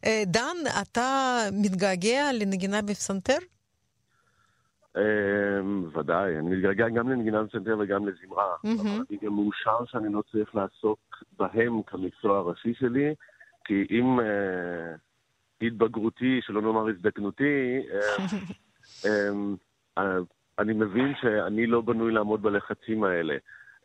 אה, 0.07 0.23
דן, 0.27 0.57
אתה 0.83 1.39
מתגעגע 1.53 2.33
לנגינה 2.33 2.83
בפסנתר? 2.83 3.39
אמ, 4.97 5.89
ודאי, 5.97 6.39
אני 6.39 6.57
מתגעגע 6.57 6.89
גם 6.89 7.09
לנגינה 7.11 7.43
בפסנתר 7.43 7.77
וגם 7.81 8.09
לזמרה. 8.09 8.55
אבל 8.65 9.05
אני 9.11 9.19
גם 9.23 9.35
מאושר 9.35 9.85
שאני 9.87 10.13
לא 10.13 10.23
צריך 10.33 10.55
לעסוק 10.55 10.99
בהם 11.39 11.83
כמקצוע 11.83 12.39
הראשי 12.39 12.75
שלי, 12.75 13.15
כי 13.65 13.87
עם 13.91 14.21
אה, 14.21 14.95
התבגרותי, 15.63 16.41
שלא 16.43 16.63
נאמר 16.63 16.89
הזדקנותי, 16.89 17.81
אה, 17.93 18.27
אמ, 19.07 19.57
אני 20.59 20.73
מבין 20.73 21.15
שאני 21.21 21.67
לא 21.67 21.81
בנוי 21.81 22.13
לעמוד 22.13 22.43
בלחצים 22.43 23.05
האלה. 23.05 23.37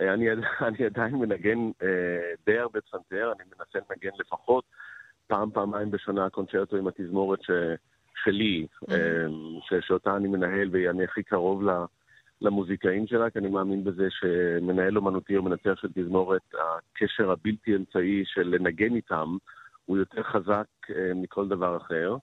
אה, 0.01 0.13
אני, 0.13 0.25
אני 0.67 0.85
עדיין 0.85 1.15
מנגן 1.15 1.71
אה, 1.83 2.33
די 2.45 2.57
הרבה 2.57 2.81
פסנתר, 2.81 3.33
אני 3.39 3.49
מנסה 3.49 3.79
לנגן 3.89 4.17
לפחות 4.19 4.63
פעם, 5.27 5.51
פעמיים 5.51 5.91
בשנה 5.91 6.29
קונצ'רטו 6.29 6.77
עם 6.77 6.87
התזמורת 6.87 7.41
ש, 7.41 7.51
שלי, 8.23 8.67
Mhm. 8.83 8.91
אה, 8.91 9.27
ש, 9.61 9.87
שאותה 9.87 10.15
אני 10.17 10.27
מנהל 10.27 10.69
ואני 10.71 11.03
הכי 11.03 11.23
קרוב 11.23 11.63
ל, 11.63 11.69
למוזיקאים 12.41 13.07
שלה, 13.07 13.29
כי 13.29 13.39
אני 13.39 13.49
מאמין 13.49 13.83
בזה 13.83 14.07
שמנהל 14.09 14.97
אומנותי 14.97 15.37
או 15.37 15.43
מנצח 15.43 15.75
של 15.75 15.87
תזמורת, 15.95 16.41
הקשר 16.53 17.31
הבלתי 17.31 17.75
אמצעי 17.75 18.23
של 18.25 18.55
לנגן 18.55 18.95
איתם 18.95 19.37
הוא 19.85 19.97
יותר 19.97 20.23
חזק 20.23 20.67
אה, 20.95 21.11
מכל 21.15 21.47
דבר 21.47 21.77
אחר. 21.77 22.15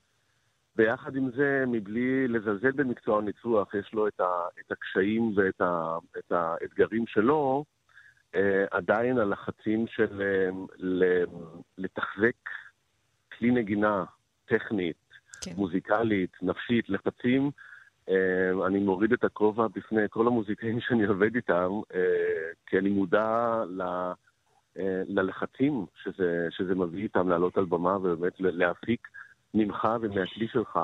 ביחד 0.77 1.17
עם 1.17 1.31
זה, 1.31 1.65
מבלי 1.67 2.29
לזלזל 2.29 2.71
במקצוע 2.71 3.19
הניצוח, 3.19 3.75
יש 3.75 3.93
לו 3.93 4.09
את, 4.09 4.21
ה, 4.21 4.47
את 4.61 4.73
הקשיים 4.73 5.33
ואת 5.37 5.61
ה, 5.61 5.99
את 6.19 6.33
האתגרים 6.33 7.07
שלו, 7.07 7.65
אה, 8.35 8.65
עדיין 8.71 9.19
הלחצים 9.19 9.87
של 9.87 10.23
אה, 10.23 10.51
ל- 10.79 11.25
לתחזק 11.79 12.37
כלי 13.39 13.51
נגינה 13.51 14.05
טכנית, 14.45 14.97
כן. 15.41 15.53
מוזיקלית, 15.57 16.37
נפשית, 16.43 16.89
לחצים, 16.89 17.51
אה, 18.09 18.67
אני 18.67 18.79
מוריד 18.79 19.13
את 19.13 19.25
הכובע 19.25 19.67
בפני 19.69 20.03
כל 20.11 20.27
המוזיקאים 20.27 20.81
שאני 20.89 21.05
עובד 21.05 21.35
איתם, 21.35 21.71
אה, 21.95 22.51
כי 22.67 22.79
אני 22.79 22.91
מודע 22.91 23.63
ל... 23.69 23.83
אה, 24.79 25.03
ללחצים 25.07 25.87
שזה, 26.03 26.47
שזה 26.51 26.75
מביא 26.75 27.03
איתם 27.03 27.29
לעלות 27.29 27.59
על 27.59 27.65
במה 27.65 27.97
ובאמת 27.97 28.33
להפיק 28.41 29.09
ממך 29.55 29.89
ומהכלי 30.01 30.47
שלך 30.53 30.79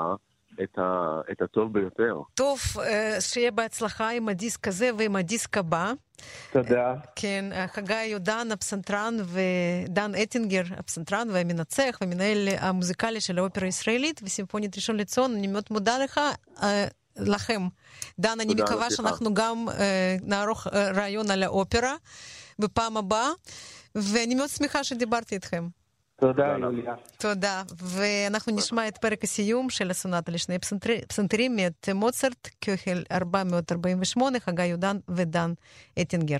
את, 0.63 0.77
ה, 0.79 1.21
את 1.31 1.41
הטוב 1.41 1.73
ביותר. 1.73 2.21
טוב, 2.33 2.59
אה, 2.79 3.21
שיהיה 3.21 3.51
בהצלחה 3.51 4.09
עם 4.09 4.29
הדיסק 4.29 4.67
הזה 4.67 4.89
ועם 4.97 5.15
הדיסק 5.15 5.57
הבא. 5.57 5.93
תודה. 6.51 6.95
כן, 7.15 7.45
אה, 7.51 7.67
חגי 7.67 8.03
יודן, 8.03 8.47
הפסנתרן, 8.51 9.17
ודן 9.25 10.11
אטינגר, 10.23 10.63
הפסנתרן 10.77 11.27
והמנצח 11.31 11.97
והמנהל 12.01 12.47
המוזיקלי 12.59 13.21
של 13.21 13.39
האופרה 13.39 13.65
הישראלית 13.65 14.21
וסימפונית 14.23 14.75
ראשון 14.75 14.97
לציון. 14.97 15.35
אני 15.35 15.47
מאוד 15.47 15.63
מודה 15.71 15.97
לך, 15.97 16.19
אה, 16.63 16.85
לכם. 17.17 17.61
דן, 18.19 18.39
אני 18.39 18.53
מקווה 18.53 18.85
השיחה. 18.87 19.03
שאנחנו 19.03 19.33
גם 19.33 19.65
אה, 19.69 20.15
נערוך 20.21 20.67
אה, 20.67 20.91
רעיון 20.91 21.31
על 21.31 21.43
האופרה 21.43 21.95
בפעם 22.59 22.97
הבאה, 22.97 23.29
ואני 23.95 24.35
מאוד 24.35 24.49
שמחה 24.49 24.83
שדיברתי 24.83 25.35
איתכם. 25.35 25.67
תודה. 26.21 26.55
יוליה. 26.59 26.93
תודה. 27.17 27.63
ואנחנו 27.77 28.55
נשמע 28.55 28.87
את 28.87 28.97
פרק 28.97 29.23
הסיום 29.23 29.69
של 29.69 29.89
הסונטה 29.91 30.31
לשני 30.31 30.59
פסנתר- 30.59 31.05
פסנתרים 31.07 31.55
מאת 31.55 31.89
מוצרט, 31.95 32.49
קהל 32.59 33.03
448, 33.11 34.39
חגי 34.39 34.65
יהודן 34.65 34.97
ודן 35.09 35.53
אטינגר. 36.01 36.37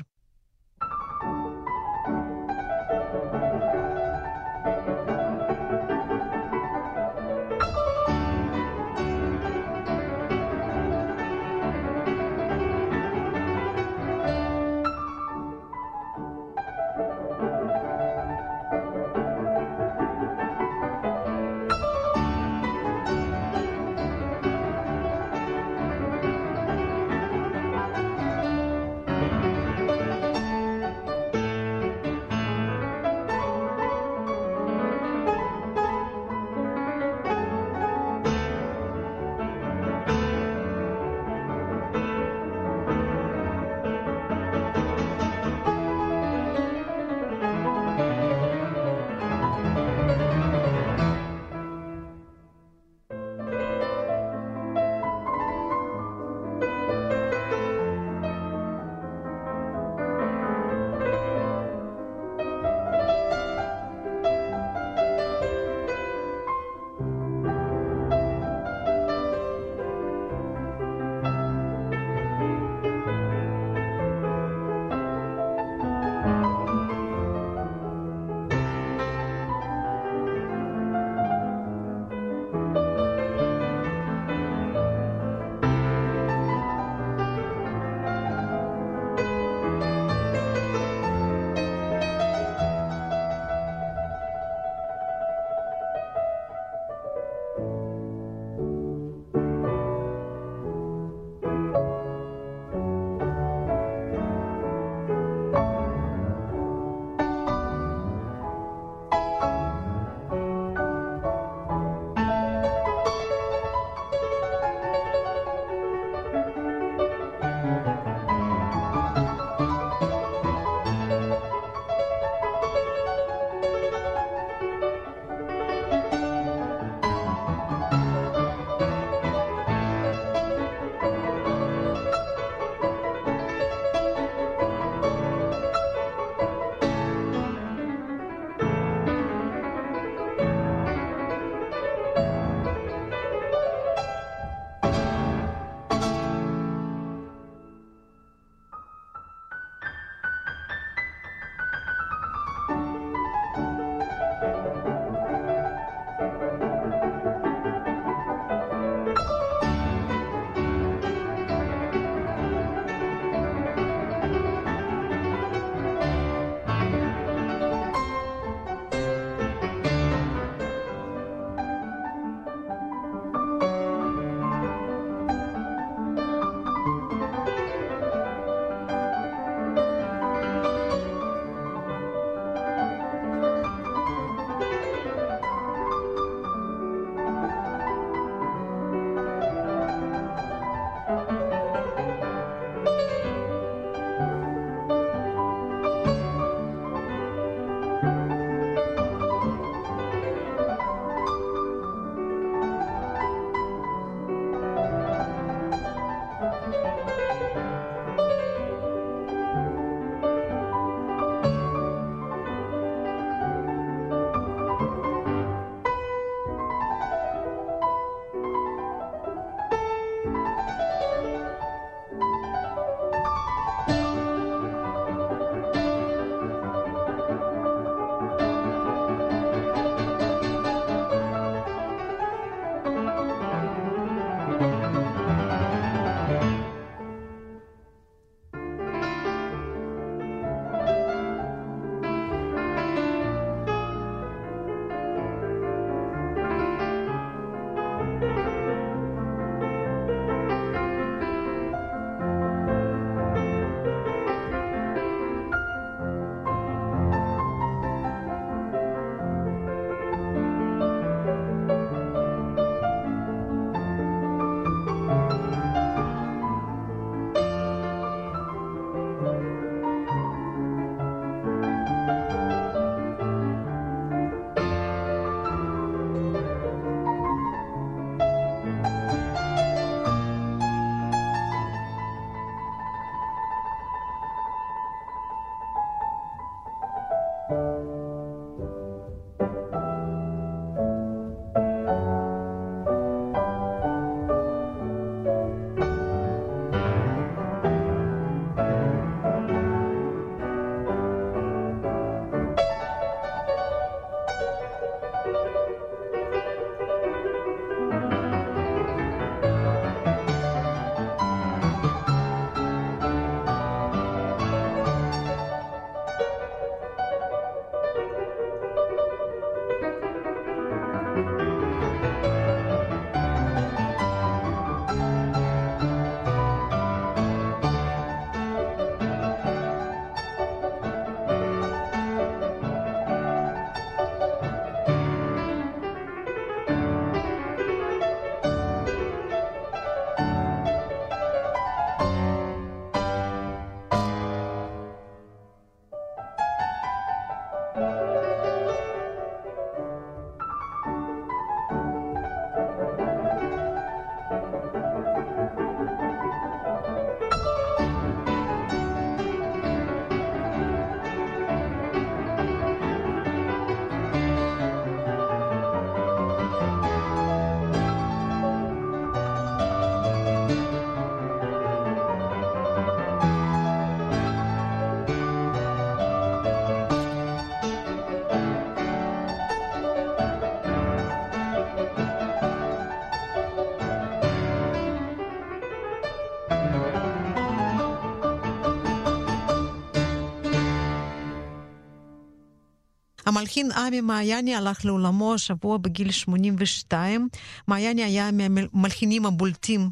המלחין 393.31 393.71
עמי 393.71 394.01
מעייני 394.01 394.55
הלך 394.55 394.85
לעולמו 394.85 395.33
השבוע 395.33 395.77
בגיל 395.77 396.11
82. 396.11 397.29
מעייני 397.67 398.03
היה 398.03 398.29
מהמלחינים 398.31 399.25
הבולטים 399.25 399.89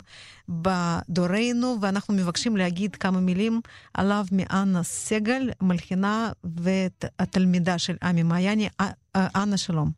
בדורנו, 0.49 1.77
ואנחנו 1.81 2.13
מבקשים 2.13 2.57
להגיד 2.57 2.95
כמה 2.95 3.19
מילים 3.19 3.61
עליו 3.93 4.25
מאנה 4.31 4.83
סגל, 4.83 5.49
מלחינה 5.61 6.31
והתלמידה 6.43 7.77
של 7.77 7.95
עמי 8.03 8.23
מעייני. 8.23 8.69
אנה, 9.15 9.57
שלום. 9.57 9.91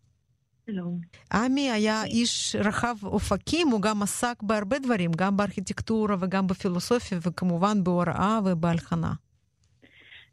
שלום. 0.69 0.99
עמי 1.34 1.71
היה 1.71 2.04
איש 2.04 2.56
רחב 2.60 2.95
אופקים, 3.04 3.67
הוא 3.67 3.82
גם 3.82 4.04
עסק 4.04 4.36
בהרבה 4.41 4.80
דברים, 4.80 5.12
גם 5.12 5.38
בארכיטקטורה 5.38 6.15
וגם 6.19 6.47
בפילוסופיה, 6.47 7.19
וכמובן 7.21 7.84
בהוראה 7.84 8.39
ובהלחנה. 8.45 9.13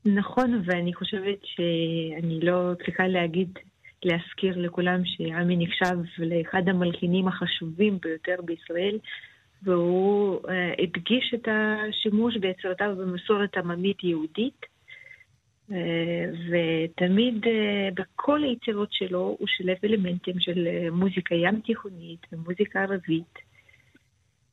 נכון, 0.05 0.63
ואני 0.65 0.95
חושבת 0.95 1.39
שאני 1.43 2.41
לא 2.41 2.73
צריכה 2.85 3.07
להגיד, 3.07 3.59
להזכיר 4.05 4.59
לכולם 4.59 5.01
שעמי 5.05 5.57
נחשב 5.59 5.99
לאחד 6.19 6.69
המלחינים 6.69 7.29
החשובים 7.29 7.99
ביותר 8.03 8.37
בישראל, 8.45 8.99
והוא 9.63 10.41
uh, 10.43 10.51
הדגיש 10.83 11.35
את 11.35 11.49
השימוש 11.49 12.37
ביצירותיו 12.37 12.97
במסורת 12.99 13.57
עממית 13.57 14.05
יהודית, 14.05 14.67
uh, 15.71 15.73
ותמיד 16.51 17.45
uh, 17.45 17.49
בכל 17.95 18.43
היצירות 18.43 18.93
שלו 18.93 19.37
הוא 19.39 19.49
שילב 19.49 19.77
אלמנטים 19.85 20.41
של 20.41 20.69
מוזיקה 20.93 21.35
ים 21.35 21.61
תיכונית 21.61 22.27
ומוזיקה 22.33 22.83
ערבית. 22.83 23.39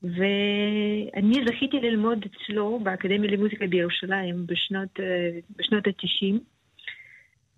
ואני 0.05 1.35
זכיתי 1.45 1.79
ללמוד 1.79 2.25
אצלו 2.25 2.79
באקדמיה 2.83 3.31
למוזיקה 3.31 3.67
בירושלים 3.67 4.47
בשנות, 4.47 4.99
בשנות 5.57 5.87
ה-90, 5.87 6.35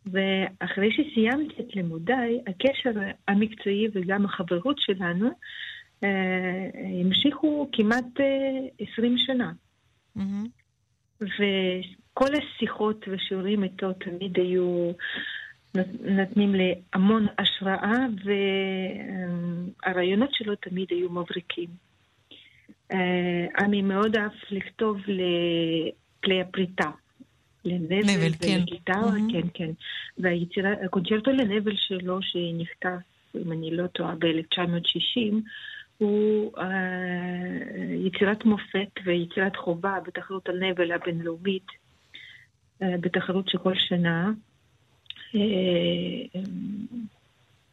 ואחרי 0.06 0.90
שסיימתי 0.92 1.62
את 1.62 1.76
לימודיי, 1.76 2.42
הקשר 2.48 2.92
המקצועי 3.28 3.88
וגם 3.94 4.26
החברות 4.26 4.80
שלנו 4.80 5.30
המשיכו 6.02 7.70
כמעט 7.72 8.06
20 8.80 9.18
שנה. 9.18 9.52
Mm-hmm. 10.18 10.22
וכל 11.22 12.30
השיחות 12.36 13.06
ושיעורים 13.08 13.64
איתו 13.64 13.94
תמיד 13.94 14.38
היו 14.38 14.92
נותנים 16.02 16.56
לי 16.56 16.76
המון 16.94 17.28
השראה, 17.38 18.06
והרעיונות 19.86 20.30
שלו 20.34 20.56
תמיד 20.56 20.88
היו 20.90 21.10
מבריקים. 21.10 21.70
אני 23.58 23.82
מאוד 23.82 24.16
אהב 24.16 24.32
לכתוב 24.52 24.98
לכלי 25.08 26.42
הפריטה. 26.42 26.92
לנבל 27.66 28.08
כן. 28.08 28.58
ולגיטרה, 28.60 28.96
mm-hmm. 28.96 29.32
כן, 29.32 29.48
כן. 29.54 29.72
והיצירה, 30.18 30.70
הקונצ'רטו 30.86 31.32
לנבל 31.32 31.76
שלו, 31.76 32.20
שנכתב, 32.22 32.98
אם 33.36 33.52
אני 33.52 33.76
לא 33.76 33.88
טועה, 33.88 34.16
ב-1960, 34.16 35.36
הוא 35.98 36.58
uh, 36.58 36.62
יצירת 38.06 38.46
מופת 38.46 38.90
ויצירת 39.06 39.56
חובה 39.56 39.98
בתחרות 40.08 40.50
הנבל 40.50 40.92
הבינלאומית, 40.92 41.68
uh, 41.68 42.86
בתחרות 43.02 43.50
שכל 43.50 43.74
שנה 43.76 44.32
uh, 45.32 45.38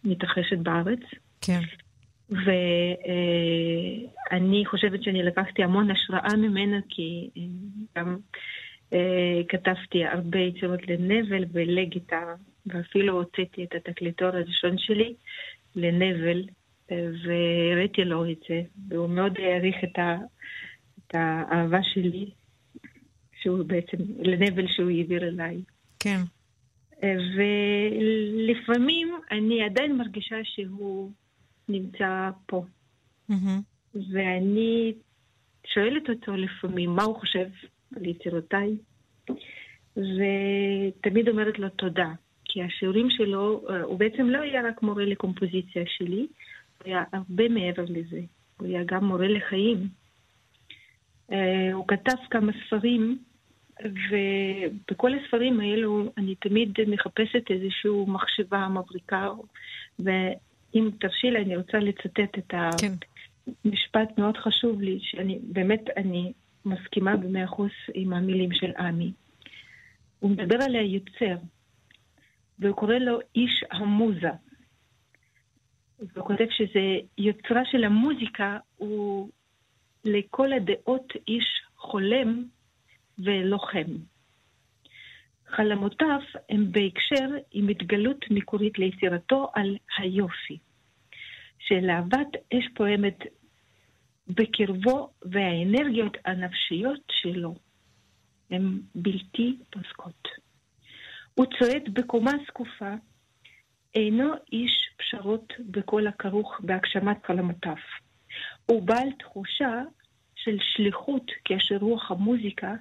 מתרחשת 0.05 0.59
בארץ. 0.59 1.01
כן. 1.41 1.61
ואני 2.31 2.47
חושבת 4.67 5.03
שאני 5.03 5.23
לקחתי 5.23 5.63
המון 5.63 5.91
השראה 5.91 6.37
ממנה, 6.37 6.77
כי 6.89 7.31
גם 7.99 8.17
כתבתי 9.49 10.05
הרבה 10.05 10.39
יצירות 10.39 10.81
לנבל 10.89 11.45
ולגיטרה, 11.53 12.35
ואפילו 12.67 13.13
הוצאתי 13.17 13.65
את 13.65 13.75
התקליטור 13.75 14.29
הראשון 14.29 14.79
שלי 14.79 15.15
לנבל, 15.77 16.45
והראיתי 16.91 18.05
לו 18.05 18.31
את 18.31 18.39
זה, 18.49 18.63
והוא 18.89 19.09
מאוד 19.09 19.33
העריך 19.39 19.77
את, 19.85 19.99
ה, 19.99 20.17
את 20.99 21.15
האהבה 21.15 21.83
שלי, 21.83 22.31
שהוא 23.43 23.65
בעצם, 23.65 23.97
לנבל 24.19 24.67
שהוא 24.69 24.91
העביר 24.91 25.29
אליי. 25.29 25.57
כן. 25.99 26.21
ולפעמים 27.37 29.15
אני 29.31 29.63
עדיין 29.63 29.97
מרגישה 29.97 30.37
שהוא 30.45 31.11
נמצא 31.69 32.31
פה. 32.47 32.65
Mm-hmm. 33.31 33.95
ואני 34.13 34.93
שואלת 35.67 36.11
אותו 36.11 36.37
לפעמים 36.37 36.91
מה 36.91 37.03
הוא 37.03 37.17
חושב 37.17 37.47
על 37.97 38.07
יצירותיי, 38.07 38.77
ותמיד 39.97 41.29
אומרת 41.29 41.59
לו 41.59 41.69
תודה. 41.69 42.09
כי 42.45 42.63
השיעורים 42.63 43.11
שלו, 43.11 43.63
הוא 43.83 43.99
בעצם 43.99 44.31
לא 44.31 44.39
היה 44.39 44.69
רק 44.69 44.83
מורה 44.83 45.05
לקומפוזיציה 45.05 45.83
שלי, 45.87 46.27
הוא 46.79 46.85
היה 46.85 47.05
הרבה 47.13 47.49
מעבר 47.49 47.85
לזה. 47.89 48.21
הוא 48.57 48.69
היה 48.69 48.85
גם 48.85 49.05
מורה 49.05 49.29
לחיים. 49.29 49.89
הוא 51.73 51.89
כתב 51.89 52.17
כמה 52.31 52.53
ספרים, 52.67 53.19
ובכל 53.85 55.11
הספרים 55.15 55.61
האלו 55.61 56.13
אני 56.17 56.35
תמיד 56.35 56.73
מחפשת 56.87 57.51
איזושהי 57.51 57.91
מחשבה 58.07 58.69
מבריקה, 58.69 59.29
אם 60.75 60.91
תרשי 61.01 61.31
לי, 61.31 61.39
אני 61.39 61.57
רוצה 61.57 61.79
לצטט 61.79 62.39
את 62.39 62.55
כן. 62.81 62.93
המשפט 63.65 64.19
מאוד 64.19 64.37
חשוב 64.37 64.81
לי, 64.81 64.99
שאני 65.03 65.39
באמת, 65.43 65.81
אני 65.97 66.33
מסכימה 66.65 67.17
במאה 67.17 67.45
אחוז 67.45 67.71
עם 67.95 68.13
המילים 68.13 68.53
של 68.53 68.73
עמי. 68.79 69.13
הוא 70.21 70.31
מדבר 70.31 70.57
על 70.65 70.77
היוצר, 70.77 71.37
והוא 72.59 72.77
קורא 72.77 72.95
לו 72.95 73.19
איש 73.35 73.65
המוזה. 73.71 74.31
והוא 75.99 76.27
כותב 76.27 76.47
שזה 76.51 76.81
יוצרה 77.19 77.63
של 77.65 77.85
המוזיקה 77.85 78.59
הוא 78.77 79.29
לכל 80.05 80.53
הדעות 80.53 81.13
איש 81.29 81.47
חולם 81.77 82.45
ולוחם. 83.19 83.97
חלומותיו 85.49 86.21
הם 86.49 86.73
בהקשר 86.73 87.29
עם 87.53 87.69
התגלות 87.69 88.25
מקורית 88.31 88.79
ליצירתו 88.79 89.51
על 89.55 89.77
היופי. 89.99 90.59
שלהבת 91.59 92.29
אש 92.55 92.65
פועמת 92.75 93.19
בקרבו 94.29 95.11
והאנרגיות 95.23 96.17
הנפשיות 96.25 97.01
שלו 97.11 97.55
הן 98.51 98.81
בלתי 98.95 99.57
פוסקות. 99.71 100.29
הוא 101.35 101.47
צועד 101.59 101.95
בקומה 101.95 102.33
זקופה, 102.47 102.95
אינו 103.95 104.33
איש 104.53 104.89
פשרות 104.97 105.53
בכל 105.71 106.07
הכרוך 106.07 106.61
בהגשמת 106.61 107.27
חלומותיו. 107.27 107.77
הוא 108.67 108.83
בעל 108.83 109.09
תחושה 109.19 109.83
של 110.35 110.57
שליחות 110.61 111.31
כאשר 111.45 111.77
רוח 111.77 112.11
המוזיקה 112.11 112.75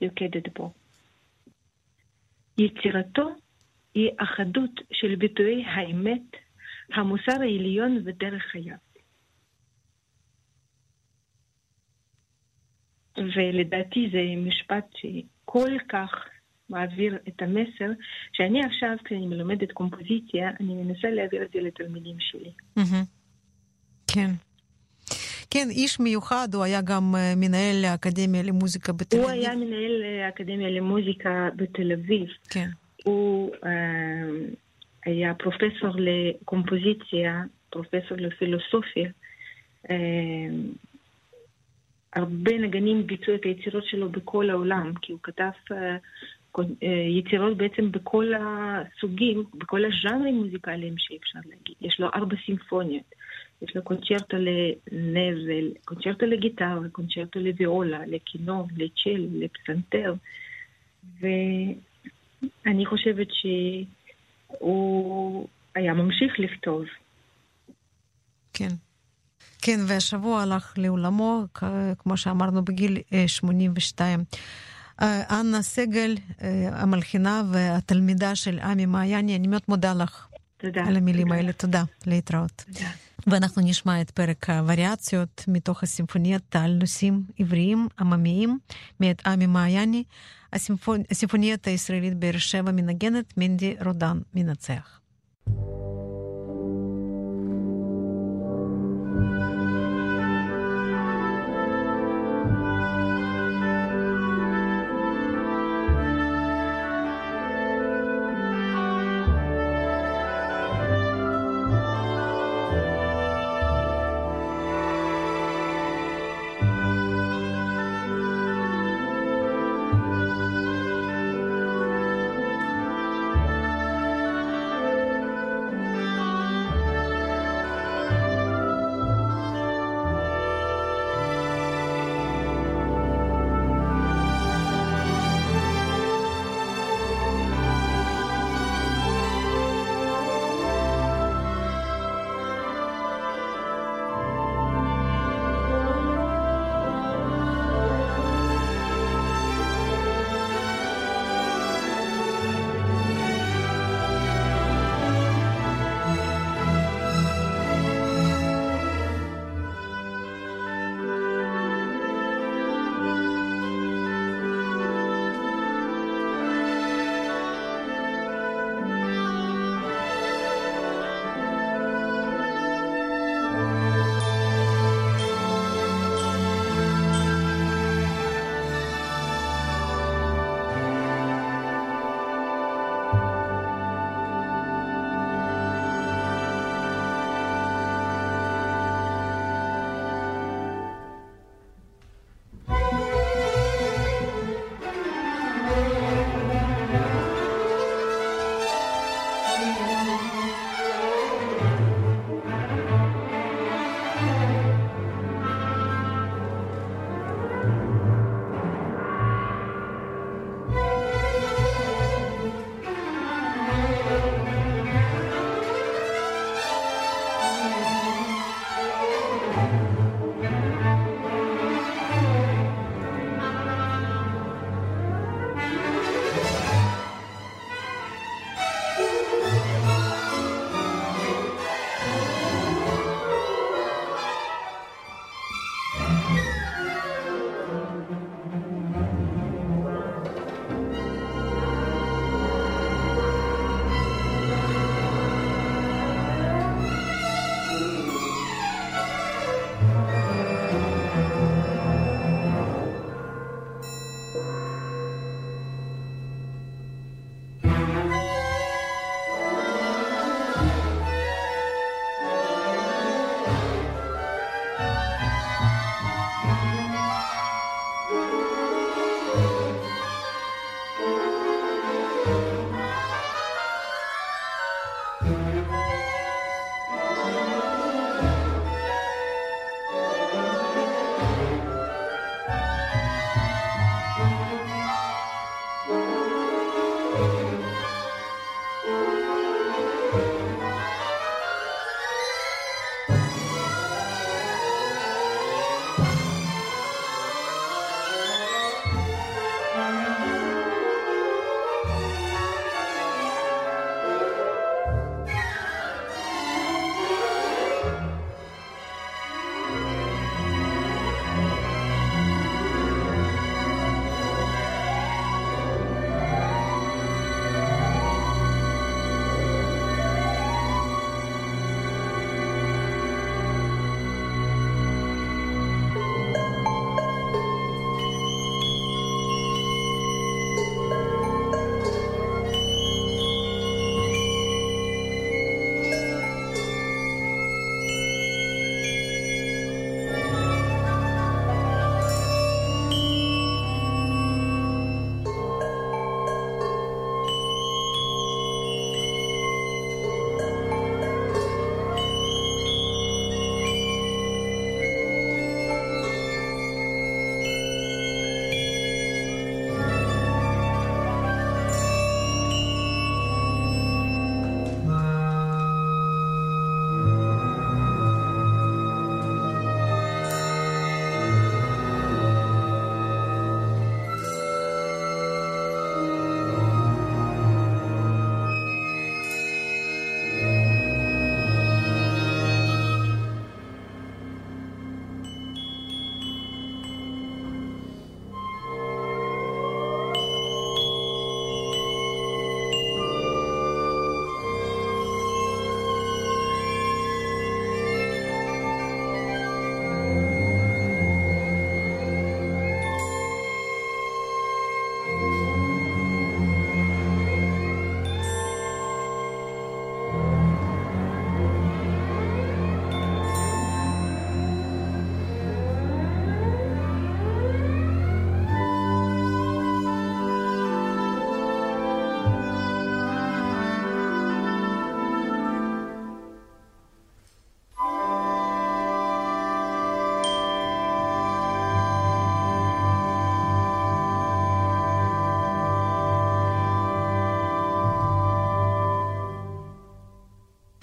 יוקדת 0.00 0.58
בו. 0.58 0.72
יצירתו 2.58 3.28
היא 3.94 4.10
אחדות 4.16 4.70
של 4.92 5.14
ביטויי 5.14 5.64
האמת, 5.64 6.36
המוסר 6.94 7.40
העליון 7.40 8.02
ודרך 8.04 8.42
חייו. 8.42 8.76
ולדעתי 13.16 14.10
זה 14.12 14.48
משפט 14.48 14.86
שכל 14.96 15.70
כך 15.88 16.10
מעביר 16.70 17.18
את 17.28 17.42
המסר, 17.42 17.90
שאני 18.32 18.64
עכשיו, 18.64 18.96
כשאני 19.04 19.26
מלמדת 19.26 19.72
קומפוזיציה, 19.72 20.50
אני 20.60 20.74
מנסה 20.74 21.10
להעביר 21.10 21.42
את 21.42 21.50
זה 21.52 21.60
לתלמידים 21.60 22.16
שלי. 22.20 22.52
כן. 24.06 24.30
כן, 25.50 25.68
איש 25.70 26.00
מיוחד, 26.00 26.48
הוא 26.54 26.62
היה 26.64 26.80
גם 26.80 27.14
אה, 27.16 27.32
מנהל 27.36 27.84
האקדמיה 27.84 28.42
למוזיקה 28.42 28.92
בתל 28.92 29.16
אביב. 29.16 29.28
הוא 29.28 29.30
היה 29.30 29.56
מנהל 29.56 30.02
האקדמיה 30.24 30.70
למוזיקה 30.70 31.48
בתל 31.56 31.92
אביב. 31.92 32.28
כן. 32.50 32.68
הוא 33.04 33.50
uh, 33.54 33.68
היה 35.04 35.34
פרופסור 35.34 35.90
לקומפוזיציה, 35.98 37.42
פרופסור 37.70 38.16
לפילוסופיה. 38.16 39.10
Uh, 39.86 39.90
הרבה 42.12 42.58
נגנים 42.58 43.06
ביצעו 43.06 43.34
את 43.34 43.44
היצירות 43.44 43.84
שלו 43.86 44.08
בכל 44.08 44.50
העולם, 44.50 44.92
כי 45.02 45.12
הוא 45.12 45.20
כתב 45.22 45.50
uh, 45.72 46.84
יצירות 47.18 47.56
בעצם 47.56 47.92
בכל 47.92 48.32
הסוגים, 48.34 49.44
בכל 49.54 49.84
הז'אנרים 49.84 50.34
מוזיקליים 50.34 50.94
שאפשר 50.98 51.38
להגיד. 51.44 51.74
יש 51.80 52.00
לו 52.00 52.08
ארבע 52.14 52.36
סימפוניות. 52.46 53.17
יש 53.62 53.76
לו 53.76 53.82
קונצ'רטו 53.82 54.36
לנבל, 54.36 55.72
קונצ'רטו 55.84 56.26
לגיטרה, 56.26 56.78
קונצ'רטו 56.92 57.40
לוויולה, 57.40 58.06
לכינור, 58.06 58.68
לצ'ל, 58.76 59.28
לפסנתר. 59.32 60.14
ואני 61.20 62.86
חושבת 62.86 63.26
שהוא 64.50 65.48
היה 65.74 65.94
ממשיך 65.94 66.32
לכתוב. 66.38 66.84
כן. 68.52 68.68
כן, 69.62 69.80
והשבוע 69.88 70.42
הלך 70.42 70.74
לעולמו, 70.76 71.44
כמו 71.98 72.16
שאמרנו, 72.16 72.64
בגיל 72.64 72.98
82. 73.26 74.20
אה, 75.02 75.40
אנה 75.40 75.62
סגל, 75.62 76.14
אה, 76.42 76.68
המלחינה 76.72 77.42
והתלמידה 77.52 78.34
של 78.34 78.58
עמי 78.58 78.86
מעייני, 78.86 79.36
אני 79.36 79.48
מאוד 79.48 79.62
מודה 79.68 79.94
לך 79.94 80.28
תודה. 80.56 80.84
על 80.86 80.96
המילים 80.96 81.26
תודה. 81.26 81.36
האלה. 81.36 81.52
תודה, 81.52 81.82
להתראות. 82.06 82.64
תודה. 82.66 82.90
ואנחנו 83.30 83.62
נשמע 83.62 84.00
את 84.00 84.10
פרק 84.10 84.50
הווריאציות 84.50 85.44
מתוך 85.48 85.82
הסימפוניית 85.82 86.56
על 86.56 86.72
נושאים 86.80 87.22
עבריים 87.38 87.88
עממיים 87.98 88.58
מאת 89.00 89.26
עמי 89.26 89.46
מעייני. 89.46 90.04
הסימפונ- 90.52 91.04
הסימפוניית 91.10 91.66
הישראלית 91.66 92.14
באר 92.14 92.38
שבע 92.38 92.70
מנגנת, 92.72 93.34
מנדי 93.36 93.74
רודן 93.84 94.18
מנצח. 94.34 95.00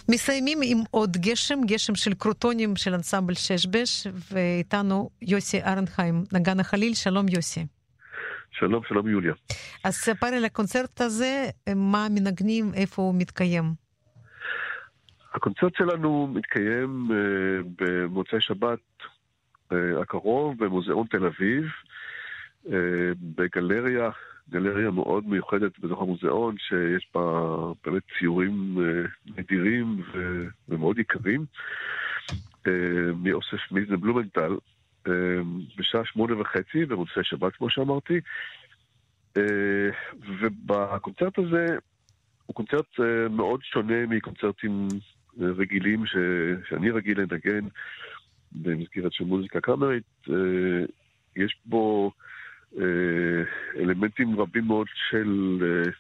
מסיימים 0.10 0.58
עם 0.64 0.78
עוד 0.92 1.18
גשם, 1.18 1.60
גשם 1.66 1.96
של 1.96 2.14
קרוטונים 2.14 2.76
של 2.76 2.94
אנסמבל 2.94 3.34
שש-בש, 3.34 4.08
ואיתנו 4.32 5.10
יוסי 5.22 5.62
ארנהיים, 5.64 6.24
נגן 6.34 6.60
החליל, 6.60 6.94
שלום 6.94 7.26
יוסי. 7.30 7.66
שלום, 8.52 8.84
שלום 8.88 9.08
יוליה. 9.08 9.34
אז 9.84 9.94
ספר 9.94 10.28
על 10.28 10.46
הקונצרט 10.46 11.02
הזה, 11.02 11.50
מה 11.76 12.08
מנגנים, 12.10 12.72
איפה 12.74 13.02
הוא 13.02 13.16
מתקיים. 13.18 13.74
הקונצרט 15.34 15.76
שלנו 15.78 16.28
מתקיים 16.28 17.08
אה, 17.12 17.18
במוצאי 17.80 18.42
שבת 18.42 18.80
אה, 19.72 20.02
הקרוב 20.02 20.64
במוזיאון 20.64 21.08
תל 21.08 21.26
אביב, 21.26 21.66
אה, 22.72 22.78
בגלריה, 23.22 24.10
גלריה 24.50 24.92
מאוד 24.92 25.28
מיוחדת 25.28 25.80
בתוך 25.80 26.02
המוזיאון, 26.02 26.56
שיש 26.58 27.08
בה 27.14 27.22
באמת 27.86 28.04
ציורים 28.20 28.78
אה, 28.80 29.08
נדירים 29.38 30.02
ומאוד 30.70 31.00
יקרים, 31.00 31.46
אה, 32.68 32.72
מאוסף 33.24 33.72
מיזן 33.72 33.96
בלומנטל, 33.96 34.58
אה, 35.08 35.14
בשעה 35.78 36.06
שמונה 36.06 36.42
וחצי 36.42 36.86
במוצאי 36.86 37.24
שבת, 37.24 37.56
כמו 37.56 37.70
שאמרתי. 37.70 38.20
ובקונצרט 40.42 41.40
הזה, 41.40 41.66
הוא 42.46 42.56
קונצרט 42.56 43.00
מאוד 43.30 43.60
שונה 43.64 44.06
מקונצרטים 44.06 44.88
רגילים 45.38 46.06
ש... 46.06 46.16
שאני 46.70 46.92
רגיל 46.92 47.22
לנגן 47.22 47.68
במסגרת 48.52 49.14
של 49.14 49.24
מוזיקה 49.24 49.62
קאמרית. 49.62 50.28
יש 51.36 51.58
בו 51.66 52.12
אלמנטים 53.76 54.40
רבים 54.40 54.66
מאוד 54.66 54.88
של 55.10 55.58
אה, 55.62 55.92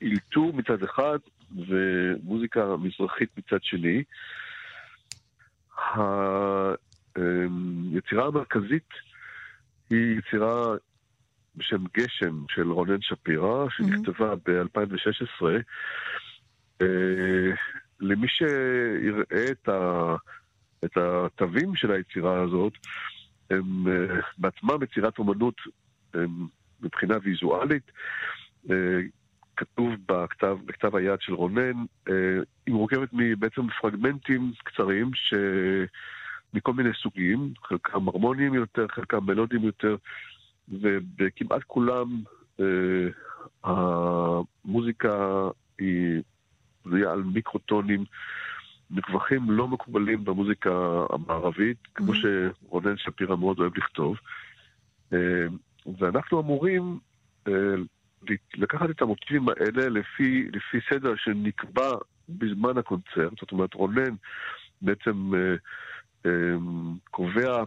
אילתור 0.00 0.52
מצד 0.52 0.82
אחד 0.82 1.18
ומוזיקה 1.68 2.76
מזרחית 2.76 3.30
מצד 3.38 3.62
שני. 3.62 4.02
היצירה 7.14 8.26
המרכזית 8.26 8.88
היא 9.90 10.18
יצירה 10.18 10.74
בשם 11.56 11.84
גשם 11.96 12.44
של 12.48 12.70
רונן 12.72 13.00
שפירא, 13.00 13.66
שנכתבה 13.70 14.34
ב-2016. 14.34 15.44
אה, 16.82 16.86
למי 18.00 18.26
שיראה 18.28 19.50
את, 19.50 19.68
ה, 19.68 20.14
את 20.84 20.96
התווים 20.96 21.76
של 21.76 21.92
היצירה 21.92 22.42
הזאת, 22.42 22.72
הם 23.50 23.88
אה, 23.88 24.20
בעצמם 24.38 24.82
יצירת 24.82 25.18
אומנות 25.18 25.54
מבחינה 26.80 27.14
ויזואלית. 27.22 27.92
אה, 28.70 29.00
כתוב 29.56 29.92
בכתב, 30.06 30.58
בכתב 30.64 30.96
היד 30.96 31.20
של 31.20 31.34
רונן, 31.34 31.84
אה, 32.08 32.38
היא 32.66 32.74
מורכבת 32.74 33.08
בעצם 33.38 33.62
פרגמנטים 33.80 34.52
קצרים 34.64 35.10
ש... 35.14 35.34
מכל 36.54 36.72
מיני 36.72 36.90
סוגים, 37.02 37.52
חלקם 37.62 38.08
הרמוניים 38.08 38.54
יותר, 38.54 38.86
חלקם 38.88 39.24
מלודיים 39.26 39.62
יותר, 39.62 39.96
ובכמעט 40.68 41.62
כולם 41.66 42.22
אה, 42.60 43.08
המוזיקה 43.64 45.48
היא 45.78 46.22
בנויה 46.84 47.12
על 47.12 47.22
מיקרוטונים, 47.22 48.04
מרווחים 48.90 49.50
לא 49.50 49.68
מקובלים 49.68 50.24
במוזיקה 50.24 50.70
המערבית, 51.10 51.76
כמו 51.94 52.12
שרונן 52.14 52.96
שפירא 52.96 53.36
מאוד 53.36 53.58
אוהב 53.58 53.72
לכתוב. 53.76 54.16
אה, 55.12 55.46
ואנחנו 55.98 56.40
אמורים 56.40 56.98
אה, 57.48 57.74
לקחת 58.54 58.90
את 58.90 59.02
המוטיבים 59.02 59.48
האלה 59.48 59.88
לפי, 59.88 60.48
לפי 60.52 60.78
סדר 60.90 61.16
שנקבע 61.16 61.90
בזמן 62.28 62.78
הקונצרט, 62.78 63.32
זאת 63.40 63.52
אומרת 63.52 63.74
רונן 63.74 64.14
בעצם 64.82 65.34
אה, 65.34 65.54
אה, 66.26 66.56
קובע 67.10 67.64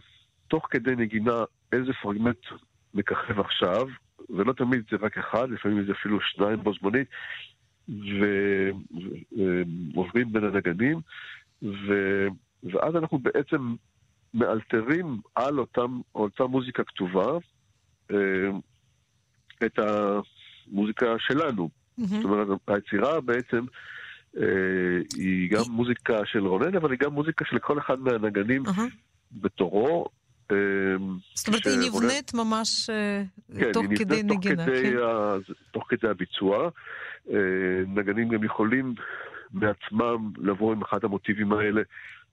תוך 0.48 0.68
כדי 0.70 0.96
נגינה 0.96 1.44
איזה 1.72 1.94
פרגמנט 1.94 2.46
מככב 2.94 3.40
עכשיו, 3.40 3.88
ולא 4.30 4.54
תמיד 4.54 4.84
זה 4.92 4.98
רק 5.02 5.18
אחד, 5.18 5.50
לפעמים 5.50 5.86
זה 5.86 5.92
אפילו 5.92 6.22
שניים 6.22 6.64
בו 6.64 6.74
זמנית, 6.74 7.08
ועוברים 9.94 10.34
בין 10.34 10.44
הנגנים, 10.44 11.00
ו... 11.64 11.94
ואז 12.64 12.96
אנחנו 12.96 13.20
בעצם 13.20 13.76
מאלתרים 14.34 15.20
על 15.36 15.60
אותם, 15.60 16.00
אותה 16.16 16.46
מוזיקה 16.46 16.84
כתובה. 16.84 17.32
אה, 17.32 17.38
את 19.66 19.80
המוזיקה 19.80 21.06
שלנו. 21.20 21.70
מהמם. 21.98 22.10
זאת 22.10 22.26
אומרת, 22.26 22.48
היצירה 22.68 23.22
בעצם 23.22 23.66
אה, 24.38 24.44
היא 25.16 25.52
גם 25.52 25.64
מוזיקה 25.70 26.20
של 26.26 26.48
רונן, 26.48 26.76
אבל 26.76 26.92
היא 26.92 27.00
גם 27.00 27.14
מוזיקה 27.14 27.46
של 27.46 27.60
כל 27.60 27.80
אחד 27.80 28.00
מהנגנים. 28.00 28.64
בתורו. 29.32 30.06
אה, 30.52 30.58
זאת 31.34 31.48
אומרת, 31.48 31.66
היא 31.66 31.90
נבנית 31.90 32.34
ממש 32.34 32.90
אה, 32.90 33.24
כן, 33.60 33.72
תוך 33.72 33.86
כדי 33.98 34.24
נגינה. 34.24 34.66
כן. 34.66 34.98
תוך 35.72 35.84
כדי 35.90 36.08
הביצוע. 36.08 36.70
אה, 37.32 37.38
נגנים 37.88 38.30
גם 38.30 38.44
יכולים 38.44 38.96
בעצמם 39.52 40.32
לבוא 40.38 40.74
עם 40.74 40.82
אחד 40.82 41.04
המוטיבים 41.04 41.54
האלה, 41.54 41.82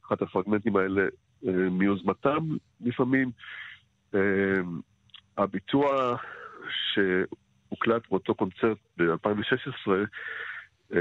אחד 0.06 0.16
הפרגמנטים 0.20 0.76
האלה 0.76 1.02
אה, 1.46 1.52
מיוזמתם 1.70 2.48
לפעמים. 2.80 3.30
הביצוע 5.38 6.16
שהוקלט 6.92 8.02
באותו 8.10 8.34
קונצרט 8.34 8.78
ב-2016, 8.96 9.90
אה, 10.94 10.98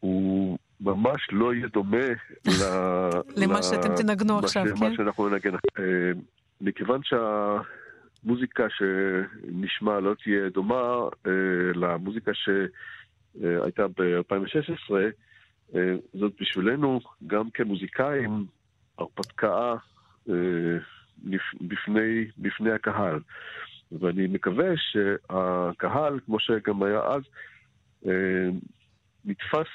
הוא 0.00 0.58
ממש 0.80 1.28
לא 1.32 1.54
יהיה 1.54 1.66
דומה 1.68 2.06
ל- 2.60 3.20
למה 3.44 3.62
שאתם 3.62 3.94
תנגנו 3.96 4.38
עכשיו, 4.38 4.64
מה 4.64 4.76
כן? 4.80 4.96
שאנחנו 4.96 5.28
ננגן. 5.28 5.54
אה, 5.54 6.12
מכיוון 6.60 7.00
שהמוזיקה 7.02 8.66
שנשמע 8.70 10.00
לא 10.00 10.14
תהיה 10.24 10.48
דומה 10.48 10.82
אה, 11.26 11.30
למוזיקה 11.74 12.32
שהייתה 12.34 13.86
ב-2016, 13.88 14.94
אה, 15.74 15.94
זאת 16.14 16.32
בשבילנו, 16.40 17.00
גם 17.26 17.50
כמוזיקאים, 17.50 18.46
הרפתקה 18.98 19.74
אה, 20.30 20.34
בפני, 21.60 22.24
בפני 22.38 22.70
הקהל. 22.72 23.20
ואני 23.92 24.26
מקווה 24.26 24.68
שהקהל, 24.76 26.20
כמו 26.26 26.40
שגם 26.40 26.82
היה 26.82 27.00
אז, 27.00 27.22
אה, 28.06 28.48
נתפס 29.24 29.68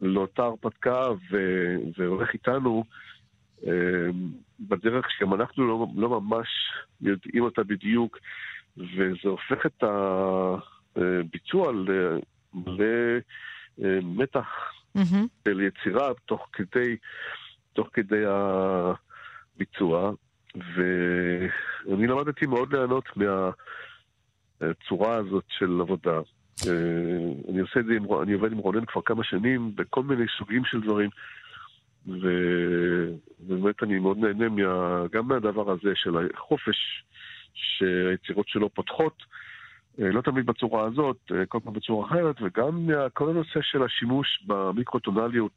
לאותה 0.00 0.42
הרפתקה 0.42 1.02
ו- 1.30 1.76
והולך 1.98 2.32
איתנו 2.32 2.84
אה, 3.66 4.10
בדרך 4.60 5.10
שגם 5.10 5.34
אנחנו 5.34 5.66
לא, 5.68 5.86
לא 5.96 6.20
ממש 6.20 6.48
יודעים 7.00 7.44
אותה 7.44 7.64
בדיוק, 7.64 8.18
וזה 8.76 9.28
הופך 9.28 9.66
את 9.66 9.84
הביצוע 10.96 11.72
למתח 13.78 14.48
מהמם. 14.94 15.26
של 15.48 15.60
יצירה 15.60 16.08
תוך 16.26 16.48
כדי, 16.52 16.96
תוך 17.72 17.88
כדי 17.92 18.24
הביצוע, 19.56 20.12
ואני 20.54 22.06
למדתי 22.06 22.46
מאוד 22.46 22.74
ליהנות 22.74 23.04
מהצורה 24.60 25.14
הזאת 25.14 25.44
של 25.48 25.80
עבודה. 25.80 26.20
אה, 26.66 27.50
אני 27.50 27.60
עושה 27.60 27.80
את 27.80 27.84
זה, 27.84 27.92
עם, 27.92 28.04
אני 28.22 28.32
עובד 28.32 28.52
עם 28.52 28.58
רונן 28.58 28.84
כבר 28.84 29.02
כמה 29.02 29.24
שנים 29.24 29.72
בכל 29.74 30.02
מיני 30.02 30.24
סוגים 30.38 30.64
של 30.64 30.80
דברים, 30.80 31.10
ובאמת 32.06 33.82
אני 33.82 33.98
מאוד 33.98 34.18
נהנה 34.18 34.48
מה, 34.48 35.04
גם 35.12 35.28
מהדבר 35.28 35.70
הזה 35.70 35.92
של 35.94 36.16
החופש 36.34 37.04
שהיצירות 37.54 38.48
שלו 38.48 38.70
פותחות. 38.70 39.22
אה, 40.00 40.10
לא 40.10 40.20
תמיד 40.20 40.46
בצורה 40.46 40.86
הזאת, 40.86 41.16
אה, 41.32 41.46
כל 41.46 41.58
פעם 41.64 41.72
בצורה 41.72 42.06
אחרת, 42.06 42.36
וגם 42.42 42.88
כל 43.12 43.30
הנושא 43.30 43.60
של 43.62 43.82
השימוש 43.82 44.44
במיקרוטונליות, 44.46 45.52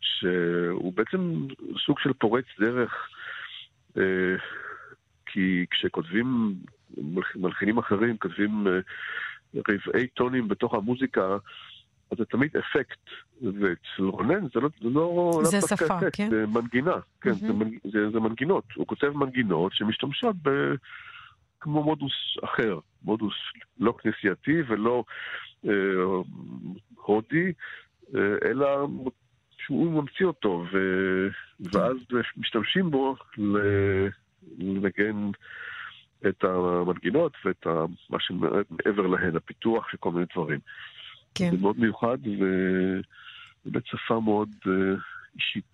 שהוא 0.00 0.92
בעצם 0.92 1.46
סוג 1.86 1.98
של 1.98 2.12
פורץ 2.12 2.44
דרך, 2.60 3.08
אה, 3.96 4.36
כי 5.26 5.66
כשכותבים, 5.70 6.54
מלח- 6.98 7.36
מלחינים 7.36 7.78
אחרים 7.78 8.16
כותבים 8.16 8.66
אה, 8.66 8.78
רבעי 9.68 10.06
טונים 10.06 10.48
בתוך 10.48 10.74
המוזיקה, 10.74 11.36
אז 12.10 12.18
זה 12.18 12.24
תמיד 12.24 12.56
אפקט, 12.56 13.00
ואצל 13.42 14.02
רונן 14.02 14.40
זה 14.54 14.60
לא, 14.60 14.68
זה 14.82 14.88
לא 14.90 15.40
זה 15.44 15.58
דווקא 15.60 15.76
שפה, 15.76 15.98
אפקט, 15.98 16.16
כן? 16.16 16.30
זה 16.30 16.44
מנגינה, 16.46 16.94
כן, 17.20 17.32
זה, 17.32 17.46
מהמם. 17.46 17.62
מנ- 17.62 17.90
זה, 17.90 18.10
זה 18.10 18.20
מנגינות, 18.20 18.64
הוא 18.74 18.86
כותב 18.86 19.08
מנגינות 19.16 19.72
שמשתמשות 19.74 20.36
ב... 20.42 20.48
כמו 21.60 21.82
מודוס 21.82 22.12
אחר, 22.44 22.78
מודוס 23.02 23.34
לא 23.80 23.94
כנסייתי 24.02 24.62
ולא 24.68 25.04
אה, 25.66 25.72
הודי, 26.94 27.44
אה, 27.46 27.50
אלא 28.44 28.86
שהוא 29.58 29.92
ממציא 29.92 30.26
אותו, 30.26 30.64
ו... 30.72 30.78
ואז 31.72 31.96
משתמשים 32.36 32.90
בו 32.90 33.16
לנגן 34.58 35.30
את 36.28 36.44
המנגינות 36.44 37.32
ואת. 37.44 37.66
מה 38.10 38.18
שמעבר 38.20 39.06
להן, 39.06 39.36
הפיתוח 39.36 39.88
של 39.90 39.96
כל 39.96 40.12
מיני 40.12 40.26
דברים. 40.34 40.58
כן. 41.34 41.50
זה 41.50 41.56
מאוד 41.60 41.80
מיוחד, 41.80 42.18
ו... 42.40 42.44
באמת 43.64 43.86
שפה 43.86 44.20
מאוד 44.20 44.48
אה, 44.66 44.72
אישית. 45.34 45.72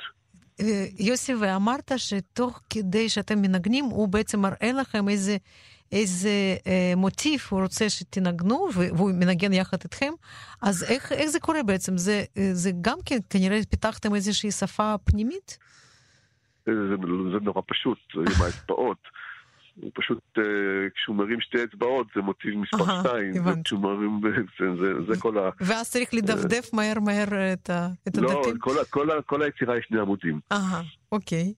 אה, 0.60 0.84
יוסי, 0.98 1.34
ואמרת 1.34 1.92
שתוך 1.96 2.62
כדי 2.70 3.08
שאתם 3.08 3.42
מנגנים, 3.42 3.84
הוא 3.84 4.08
בעצם 4.08 4.40
מראה 4.40 4.72
לכם 4.80 5.08
איזה, 5.08 5.36
איזה 5.94 6.56
אה, 6.66 6.92
מוטיף 6.96 7.52
הוא 7.52 7.60
רוצה 7.62 7.90
שתנגנו, 7.90 8.68
והוא 8.74 9.10
מנגן 9.14 9.52
יחד 9.52 9.76
איתכם. 9.84 10.12
אז 10.62 10.82
איך, 10.82 11.12
איך 11.12 11.30
זה 11.30 11.40
קורה 11.40 11.62
בעצם? 11.62 11.98
זה, 11.98 12.24
אה, 12.38 12.48
זה 12.52 12.70
גם 12.80 12.98
כן, 13.06 13.18
כנראה 13.30 13.60
פיתחתם 13.70 14.14
איזושהי 14.14 14.50
שפה 14.50 14.94
פנימית? 15.04 15.58
זה, 16.66 16.72
זה, 17.32 17.38
נורא 17.42 17.62
פשוט, 17.68 17.98
עם 18.16 18.42
האצבעות. 18.44 18.98
הוא 19.80 19.90
פשוט, 19.94 20.18
אה, 20.38 20.42
כשהוא 20.94 21.16
מרים 21.16 21.40
שתי 21.40 21.64
אצבעות 21.64 22.06
זה 22.16 22.22
מוטיב 22.22 22.54
מספר 22.56 22.90
אהה, 22.90 23.00
2, 23.00 23.36
הבנתי. 23.36 23.60
כשהוא 23.64 23.80
מרים, 23.80 24.20
זה, 24.58 24.66
זה, 24.80 25.12
זה 25.14 25.20
כל 25.20 25.38
ה... 25.38 25.50
ואז 25.60 25.90
צריך 25.90 26.14
לדפדף 26.14 26.70
מהר 26.72 27.00
מהר 27.00 27.52
את, 27.52 27.70
ה, 27.70 27.88
את 28.08 28.16
לא, 28.16 28.30
הדפים? 28.38 28.58
כל, 28.58 28.78
ה- 28.78 28.84
כל, 28.84 29.10
ה- 29.10 29.22
כל 29.22 29.42
היצירה 29.42 29.78
יש 29.78 29.84
שני 29.88 30.00
עמודים. 30.00 30.40
אהה, 30.52 30.82
אוקיי. 31.12 31.52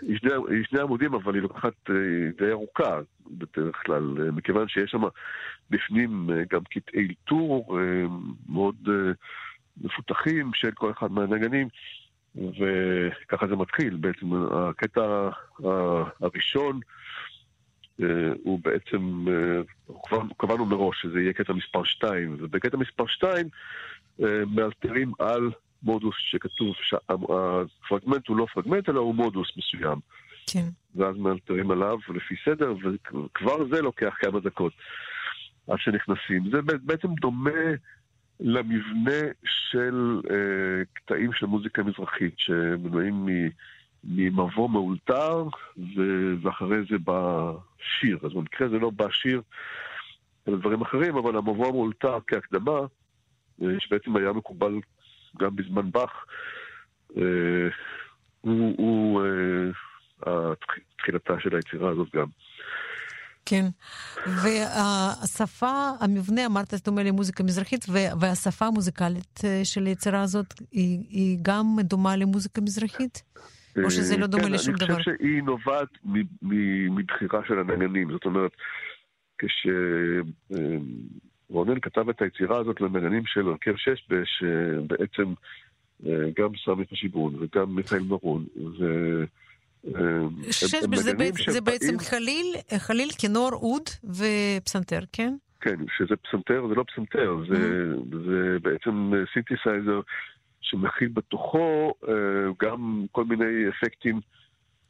היא 0.00 0.18
שני, 0.18 0.30
היא 0.48 0.64
שני 0.64 0.80
עמודים, 0.80 1.14
אבל 1.14 1.34
היא 1.34 1.42
לוקחת 1.42 1.90
אה, 1.90 1.94
די 2.38 2.50
ארוכה 2.50 3.00
בדרך 3.30 3.76
כלל, 3.86 4.16
אה, 4.20 4.30
מכיוון 4.30 4.68
שיש 4.68 4.90
שם 4.90 5.02
בפנים 5.70 6.30
אה, 6.30 6.42
גם 6.50 6.60
קטעי 6.64 7.06
אלתור 7.08 7.78
מאוד 8.48 8.88
מפותחים 9.80 10.50
של 10.54 10.70
כל 10.70 10.90
אחד 10.90 11.12
מהנגנים, 11.12 11.68
וככה 12.34 13.46
זה 13.46 13.56
מתחיל. 13.56 13.96
בעצם 13.96 14.26
הקטע 14.52 15.28
הראשון 16.20 16.80
הוא 18.42 18.60
בעצם, 18.62 19.24
קבענו 20.36 20.66
מראש 20.66 21.02
שזה 21.02 21.20
יהיה 21.20 21.32
קטע 21.32 21.52
מספר 21.52 21.84
2, 21.84 22.36
ובקטע 22.38 22.76
מספר 22.76 23.06
2 23.06 23.48
מאלתרים 24.46 25.12
על 25.18 25.50
מודוס 25.82 26.14
שכתוב 26.18 26.74
שהפרגמנט 26.82 28.28
הוא 28.28 28.36
לא 28.36 28.46
פרגמנט, 28.54 28.88
אלא 28.88 29.00
הוא 29.00 29.14
מודוס 29.14 29.48
מסוים. 29.56 29.98
כן. 30.46 30.68
ואז 30.94 31.16
מאלתרים 31.16 31.70
עליו 31.70 31.98
לפי 32.14 32.34
סדר, 32.44 32.74
וכבר 32.82 33.68
זה 33.70 33.82
לוקח 33.82 34.14
כמה 34.20 34.40
דקות 34.40 34.72
עד 35.68 35.78
שנכנסים. 35.78 36.50
זה 36.50 36.62
בעצם 36.82 37.08
דומה 37.14 37.60
למבנה 38.40 39.20
של 39.44 40.20
אה, 40.30 40.84
קטעים 40.92 41.32
של 41.32 41.46
מוזיקה 41.46 41.82
מזרחית, 41.82 42.34
שמנועים 42.36 43.28
ממבוא 44.04 44.70
מאולתר, 44.70 45.44
ואחרי 46.42 46.78
זה 46.90 46.98
בא 46.98 47.52
שיר. 48.00 48.18
אז 48.22 48.32
במקרה 48.32 48.68
זה 48.68 48.78
לא 48.78 48.90
בא 48.90 49.10
שיר, 49.10 49.42
אלא 50.48 50.56
דברים 50.56 50.80
אחרים, 50.80 51.16
אבל 51.16 51.36
המבוא 51.36 51.66
המאולתר 51.66 52.18
כהקדמה, 52.26 52.80
אה, 53.62 53.66
שבעצם 53.78 54.16
היה 54.16 54.32
מקובל 54.32 54.80
גם 55.38 55.56
בזמן 55.56 55.90
באך, 55.90 56.24
אה, 57.16 57.22
הוא, 58.40 58.74
הוא 58.78 59.22
אה, 60.26 60.52
תחילתה 60.98 61.34
של 61.40 61.56
היצירה 61.56 61.90
הזאת 61.90 62.08
גם. 62.14 62.26
כן. 63.46 63.64
והשפה, 64.26 65.90
המבנה, 66.00 66.46
אמרת, 66.46 66.70
זה 66.70 66.78
דומה 66.84 67.02
למוזיקה 67.02 67.44
מזרחית, 67.44 67.86
והשפה 68.20 68.66
המוזיקלית 68.66 69.40
אה, 69.44 69.60
של 69.64 69.86
היצירה 69.86 70.22
הזאת 70.22 70.54
היא, 70.72 70.98
היא 71.08 71.38
גם 71.42 71.76
דומה 71.80 72.16
למוזיקה 72.16 72.60
מזרחית? 72.60 73.22
או 73.84 73.90
שזה 73.90 74.16
לא 74.16 74.26
דומה 74.26 74.44
כן, 74.44 74.52
לשום 74.52 74.74
דבר? 74.74 74.94
אני 74.94 74.94
חושב 74.94 75.10
שהיא 75.18 75.42
נובעת 75.42 75.88
מבחירה 76.90 77.40
של 77.48 77.58
הנגנים. 77.58 78.10
זאת 78.12 78.24
אומרת, 78.24 78.50
כשרונן 81.50 81.80
כתב 81.80 82.08
את 82.08 82.22
היצירה 82.22 82.58
הזאת 82.58 82.80
לנגנים 82.80 83.22
של 83.26 83.48
הרכב 83.48 83.74
שש, 83.76 84.08
שבעצם 84.24 85.34
אה, 86.06 86.12
גם 86.38 86.48
סמי 86.64 86.84
חשיבון 86.90 87.34
וגם 87.40 87.74
מיכאל 87.74 88.02
מרון, 88.02 88.44
ו... 88.78 88.84
אה, 89.94 90.50
שש 90.50 90.74
זה, 90.74 91.12
זה 91.50 91.60
בעצם 91.60 91.98
חליל, 91.98 92.54
חליל, 92.78 93.08
כינור, 93.18 93.50
אוד 93.52 93.82
ופסנתר, 94.04 95.00
כן? 95.12 95.34
כן, 95.60 95.76
שזה 95.96 96.16
פסנתר, 96.16 96.66
זה 96.68 96.74
לא 96.74 96.84
פסנתר, 96.92 97.36
זה, 97.48 97.56
Mm-hmm. 97.56 98.16
זה 98.26 98.56
בעצם 98.62 99.12
סינתסייזר 99.32 100.00
שמכיל 100.60 101.08
בתוכו 101.08 101.94
אה, 102.08 102.14
גם 102.62 103.04
כל 103.12 103.24
מיני 103.24 103.68
אפקטים 103.68 104.20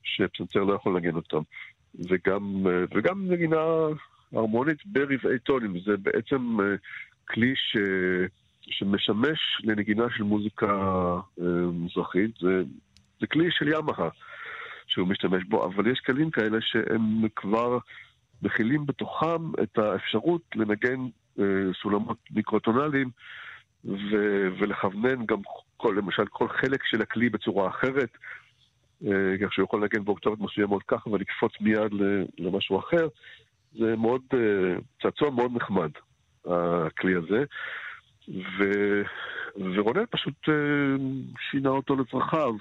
שפסנתר 0.03 0.65
לא 0.65 0.75
יכול 0.75 0.97
לנגן 0.97 1.15
אותם. 1.15 1.43
וגם, 2.11 2.67
אה, 2.67 2.85
וגם 2.95 3.33
נגינה 3.33 3.57
הרמונית 4.33 4.87
ברבעי 4.87 5.39
טונים, 5.39 5.81
זה 5.87 5.97
בעצם 5.97 6.61
אה, 6.61 6.75
כלי 7.29 7.53
ש, 7.57 7.77
שמשמש 8.61 9.39
לנגינה 9.65 10.05
של 10.17 10.23
מוזיקה 10.23 10.67
אה, 11.41 11.47
מזרחית, 11.73 12.31
זה, 12.41 12.63
זה 13.21 13.27
כלי 13.27 13.49
של 13.51 13.69
ימאה 13.69 14.09
שהוא 14.87 15.09
משתמש 15.09 15.45
בו, 15.45 15.65
אבל 15.65 15.91
יש 15.91 16.01
כלים 16.01 16.31
כאלה 16.31 16.59
שהם 16.61 17.29
כבר 17.37 17.79
מכילים 18.43 18.87
בתוכם 18.87 19.51
את 19.63 19.79
האפשרות 19.79 20.43
לנגן 20.55 21.01
אה, 21.39 21.45
סולמות 21.83 22.19
מיקרוטונליים 22.31 23.11
ו- 23.85 24.49
ולכוונן 24.59 25.27
גם 25.27 25.39
כל, 25.77 25.95
למשל 25.99 26.27
כל 26.27 26.49
חלק 26.49 26.85
של 26.85 27.03
הכלי 27.03 27.29
בצורה 27.29 27.69
אחרת, 27.69 28.17
כך 29.43 29.53
שהוא 29.53 29.65
יכול 29.65 29.81
לנגן 29.81 30.05
באוקטבות 30.05 30.41
מסוימות 30.41 30.83
ככה 30.89 31.11
ולקפוץ 31.11 31.53
מיד 31.61 31.93
למשהו 32.39 32.79
אחר. 32.79 33.09
זה 33.79 33.97
מאוד, 33.97 34.23
אה, 34.35 34.79
צעצוע 35.03 35.31
מאוד 35.31 35.53
נחמד, 35.55 35.91
הכלי 36.45 37.15
הזה. 37.15 37.45
ו... 38.29 38.65
ורונן 39.75 40.05
פשוט 40.11 40.49
אה, 40.49 40.55
שינה 41.51 41.71
אותו 41.71 41.97
לצרכיו, 41.97 42.55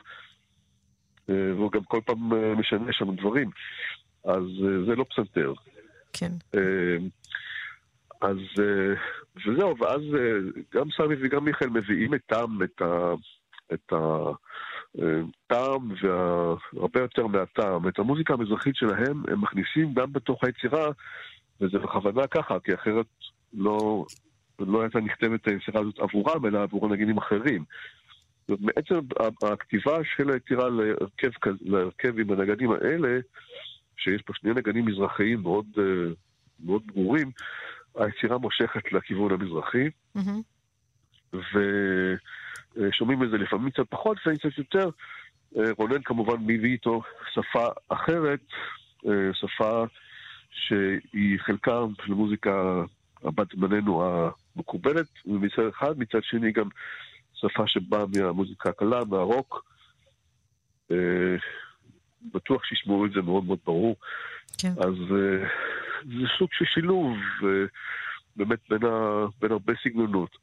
אה, 1.29 1.53
והוא 1.55 1.71
גם 1.71 1.83
כל 1.83 1.99
פעם 2.05 2.29
משנה 2.59 2.93
שם 2.93 3.15
דברים. 3.15 3.49
אז 4.25 4.43
זה 4.87 4.95
לא 4.95 5.05
פסנתר. 5.09 5.53
כן. 6.13 6.31
אז 8.21 8.37
וזהו, 9.45 9.77
ואז 9.77 10.01
גם 10.73 10.87
סמי 10.97 11.15
וגם 11.21 11.45
מיכאל 11.45 11.69
מביאים 11.69 12.13
איתם 12.13 12.57
את 12.63 12.81
ה... 12.81 13.13
את 13.73 13.93
הטעם 14.95 15.91
והרבה 16.01 17.01
יותר 17.01 17.27
מהטעם. 17.27 17.87
את 17.87 17.99
המוזיקה 17.99 18.33
המזרחית 18.33 18.75
שלהם 18.75 19.23
הם 19.27 19.41
מכניסים 19.41 19.93
גם 19.93 20.13
בתוך 20.13 20.43
היצירה, 20.43 20.87
וזה 21.61 21.79
בכוונה 21.79 22.27
ככה, 22.27 22.59
כי 22.59 22.73
אחרת 22.73 23.05
לא, 23.53 24.05
לא 24.59 24.81
הייתה 24.81 24.99
נכתבת 24.99 25.47
היצירה 25.47 25.81
הזאת 25.81 25.99
עבורם, 25.99 26.45
אלא 26.45 26.63
עבור 26.63 26.89
נגינים 26.89 27.17
אחרים. 27.17 27.63
בעצם 28.49 28.99
הכתיבה 29.43 29.97
של 30.15 30.29
היצירה 30.29 30.69
להרכב, 30.69 31.29
להרכב 31.61 32.19
עם 32.19 32.31
הנגנים 32.31 32.71
האלה, 32.71 33.19
שיש 33.97 34.21
פה 34.21 34.33
שני 34.35 34.51
נגנים 34.53 34.85
מזרחיים 34.85 35.41
מאוד, 35.41 35.65
אה, 35.77 35.83
מאוד 36.65 36.81
ברורים, 36.87 37.31
היצירה 37.95 38.37
מושכת 38.37 38.91
לכיוון 38.91 39.31
המזרחי, 39.31 39.89
מהמם. 40.15 40.41
ושומעים 42.75 43.23
את 43.23 43.29
זה 43.29 43.37
לפעמים 43.37 43.69
קצת 43.69 43.83
פחות, 43.89 44.17
לפעמים 44.17 44.39
קצת 44.39 44.57
יותר. 44.57 44.89
אה, 45.57 45.71
רונן 45.77 46.01
כמובן 46.01 46.35
מביא 46.41 46.71
איתו 46.71 47.01
שפה 47.33 47.67
אחרת, 47.89 48.39
אה, 49.07 49.33
שפה 49.33 49.85
שהיא 50.51 51.39
חלקה 51.39 51.79
של 52.05 52.13
מוזיקה 52.13 52.83
הבת 53.23 53.47
זמננו 53.55 54.03
המקובלת, 54.55 55.07
ומצד 55.25 55.67
אחד, 55.69 55.99
מצד 55.99 56.23
שני 56.23 56.51
גם 56.51 56.69
שפה 57.33 57.63
שבאה 57.67 58.05
מהמוזיקה 58.15 58.69
הקלה, 58.69 59.05
מהרוק. 59.05 59.65
אה, 60.91 61.35
בטוח 62.33 62.63
שישמעו 62.65 63.05
את 63.05 63.11
זה 63.11 63.21
מאוד 63.21 63.43
מאוד 63.43 63.59
ברור. 63.65 63.95
כן. 64.57 64.71
אז 64.77 64.93
אה, 65.11 65.47
זה 66.03 66.27
סוג 66.37 66.49
של 66.51 66.65
שילוב 66.65 67.17
אה, 67.43 67.65
באמת 68.35 68.59
בין, 68.69 68.85
ה, 68.85 69.25
בין 69.41 69.51
הרבה 69.51 69.73
סגנונות. 69.83 70.37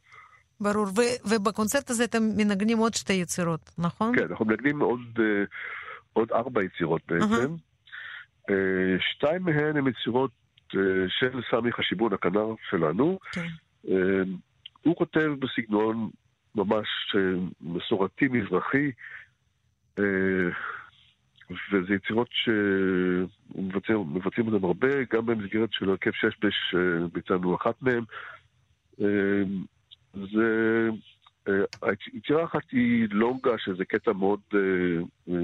ברור. 0.61 0.87
ו- 0.87 1.29
ובקונצרט 1.35 1.91
הזה 1.91 2.05
אתם 2.05 2.23
מנגנים 2.37 2.79
עוד 2.79 2.95
שתי 2.95 3.13
יצירות, 3.13 3.71
נכון? 3.79 4.17
כן, 4.17 4.27
אנחנו 4.31 4.45
מנגנים 4.45 4.81
עוד, 4.81 5.01
אה, 5.19 5.45
עוד 6.13 6.33
ארבע 6.33 6.63
יצירות 6.65 7.03
בעצם. 7.09 7.55
אה, 8.51 8.97
שתיים 9.01 9.43
מהן 9.43 9.77
הן 9.77 9.87
יצירות 9.87 10.31
אה, 10.75 10.81
של 11.09 11.41
סמי 11.51 11.73
חשיבון, 11.73 12.13
הכנר 12.13 12.55
שלנו. 12.71 13.19
כן. 13.33 13.47
הוא 14.83 14.97
כותב 14.97 15.31
בסגנון 15.39 16.11
ממש 16.55 16.89
מסורתי 17.61 18.29
מזרחי, 18.29 18.91
וזה 21.73 21.95
יצירות 21.95 22.29
שמבצעים 22.31 24.07
אותן 24.47 24.65
הרבה, 24.65 24.89
גם 25.11 25.27
במסגרת 25.27 25.69
של 25.73 25.91
הרכב 25.91 26.11
שש-בש 26.13 26.75
אה, 26.75 27.07
ביצענו 27.13 27.57
אחת 27.57 27.75
מהן. 27.83 28.05
זה... 30.33 30.89
אה, 31.49 31.93
יצירה 32.13 32.45
אחת 32.45 32.71
היא 32.73 33.09
לונגה, 33.11 33.59
שזה 33.59 33.85
קטע 33.85 34.13
מאוד 34.13 34.41
אה, 34.55 34.61
אה, 35.29 35.41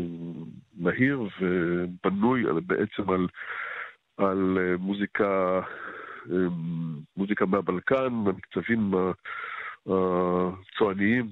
מהיר 0.75 1.23
ובנוי 1.41 2.45
בעצם 2.67 3.11
על, 3.11 3.27
על 4.17 4.59
מוזיקה, 4.79 5.61
מוזיקה 7.17 7.47
מהבלקן, 7.47 8.13
המקצבים 8.27 8.95
הצועניים 9.87 11.29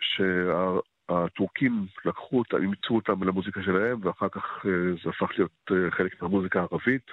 שהטורקים 0.00 1.86
לקחו 2.04 2.38
אותם, 2.38 2.56
אימצו 2.62 2.94
אותם 2.94 3.22
למוזיקה 3.22 3.62
שלהם, 3.62 3.98
ואחר 4.02 4.28
כך 4.28 4.64
זה 5.04 5.10
הפך 5.10 5.30
להיות 5.38 5.70
חלק 5.90 6.22
מהמוזיקה 6.22 6.60
הערבית, 6.60 7.10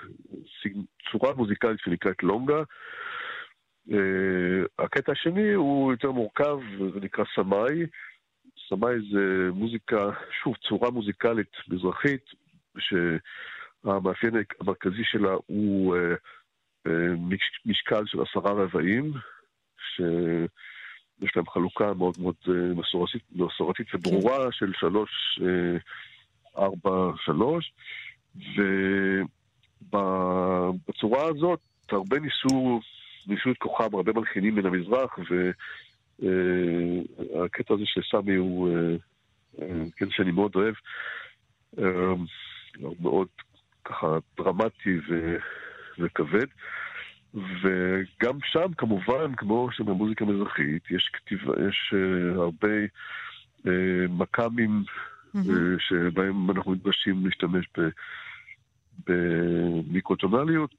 צורה 1.12 1.34
מוזיקלית 1.34 1.80
שנקראת 1.80 2.24
לונגה. 2.24 2.64
אה, 3.92 4.86
הקטע 4.86 5.12
השני 5.12 5.54
הוא 5.54 5.92
יותר 5.94 6.12
מורכב, 6.12 6.58
זה 6.94 7.00
נקרא 7.00 7.24
סמאי. 7.36 7.86
סמאי 8.70 8.94
זה 9.12 9.50
מוזיקה, 9.54 10.10
שוב, 10.44 10.56
צורה 10.70 10.92
מוזיקלית 10.92 11.52
מזרחית, 11.68 12.26
שהמאפיין 12.80 14.34
המרכזי 14.60 15.04
שלה 15.04 15.34
הוא 15.46 15.96
אה, 15.96 16.14
אה, 16.88 17.16
מש- 17.18 17.62
משקל 17.66 18.06
של 18.06 18.18
עשרה 18.22 18.52
רבעים, 18.52 19.14
שיש 19.96 21.36
להם 21.36 21.50
חלוקה 21.50 21.94
מאוד 21.94 22.16
מאוד 22.20 22.36
מסורתית, 22.76 23.24
מסורתית 23.36 23.88
וברורה 23.96 24.52
של 24.52 24.74
שלוש, 24.80 25.40
ארבע, 26.58 27.12
שלוש, 27.26 27.74
ובצורה 29.92 31.26
הזאת 31.26 31.60
הרבה 31.92 32.20
ניסו, 32.20 32.80
ניסו 33.28 33.52
את 33.52 33.58
כוחם, 33.58 33.96
הרבה 33.96 34.12
מלחינים 34.14 34.56
מן 34.56 34.66
המזרח, 34.66 35.20
והקטע 36.20 37.74
הזה 37.74 37.84
של 37.86 38.02
סמי 38.12 38.36
הוא 38.36 38.70
אה, 38.70 38.96
אה, 39.62 39.84
קטע 39.96 40.12
שאני 40.12 40.32
מאוד 40.32 40.56
אוהב, 40.56 40.74
אה, 41.80 42.14
הוא 42.78 42.96
מאוד 43.00 43.28
ככה 43.86 44.18
דרמטי 44.38 45.00
ו... 45.10 45.36
וכבד. 46.00 46.46
וגם 47.34 48.38
שם, 48.52 48.74
כמובן, 48.78 49.36
כמו 49.36 49.70
שבמוזיקה 49.72 50.26
מזרחית, 50.26 50.92
יש 50.92 51.10
כתיבה, 51.14 51.54
יש 51.70 51.94
uh, 51.94 52.40
הרבה 52.40 52.86
uh, 53.58 53.70
מקאמים 54.10 54.84
uh, 55.36 55.40
שבהם 55.80 56.52
אנחנו 56.52 56.74
נדרשים 56.74 57.26
להשתמש 57.26 57.66
במיקרוטונליות, 59.08 60.76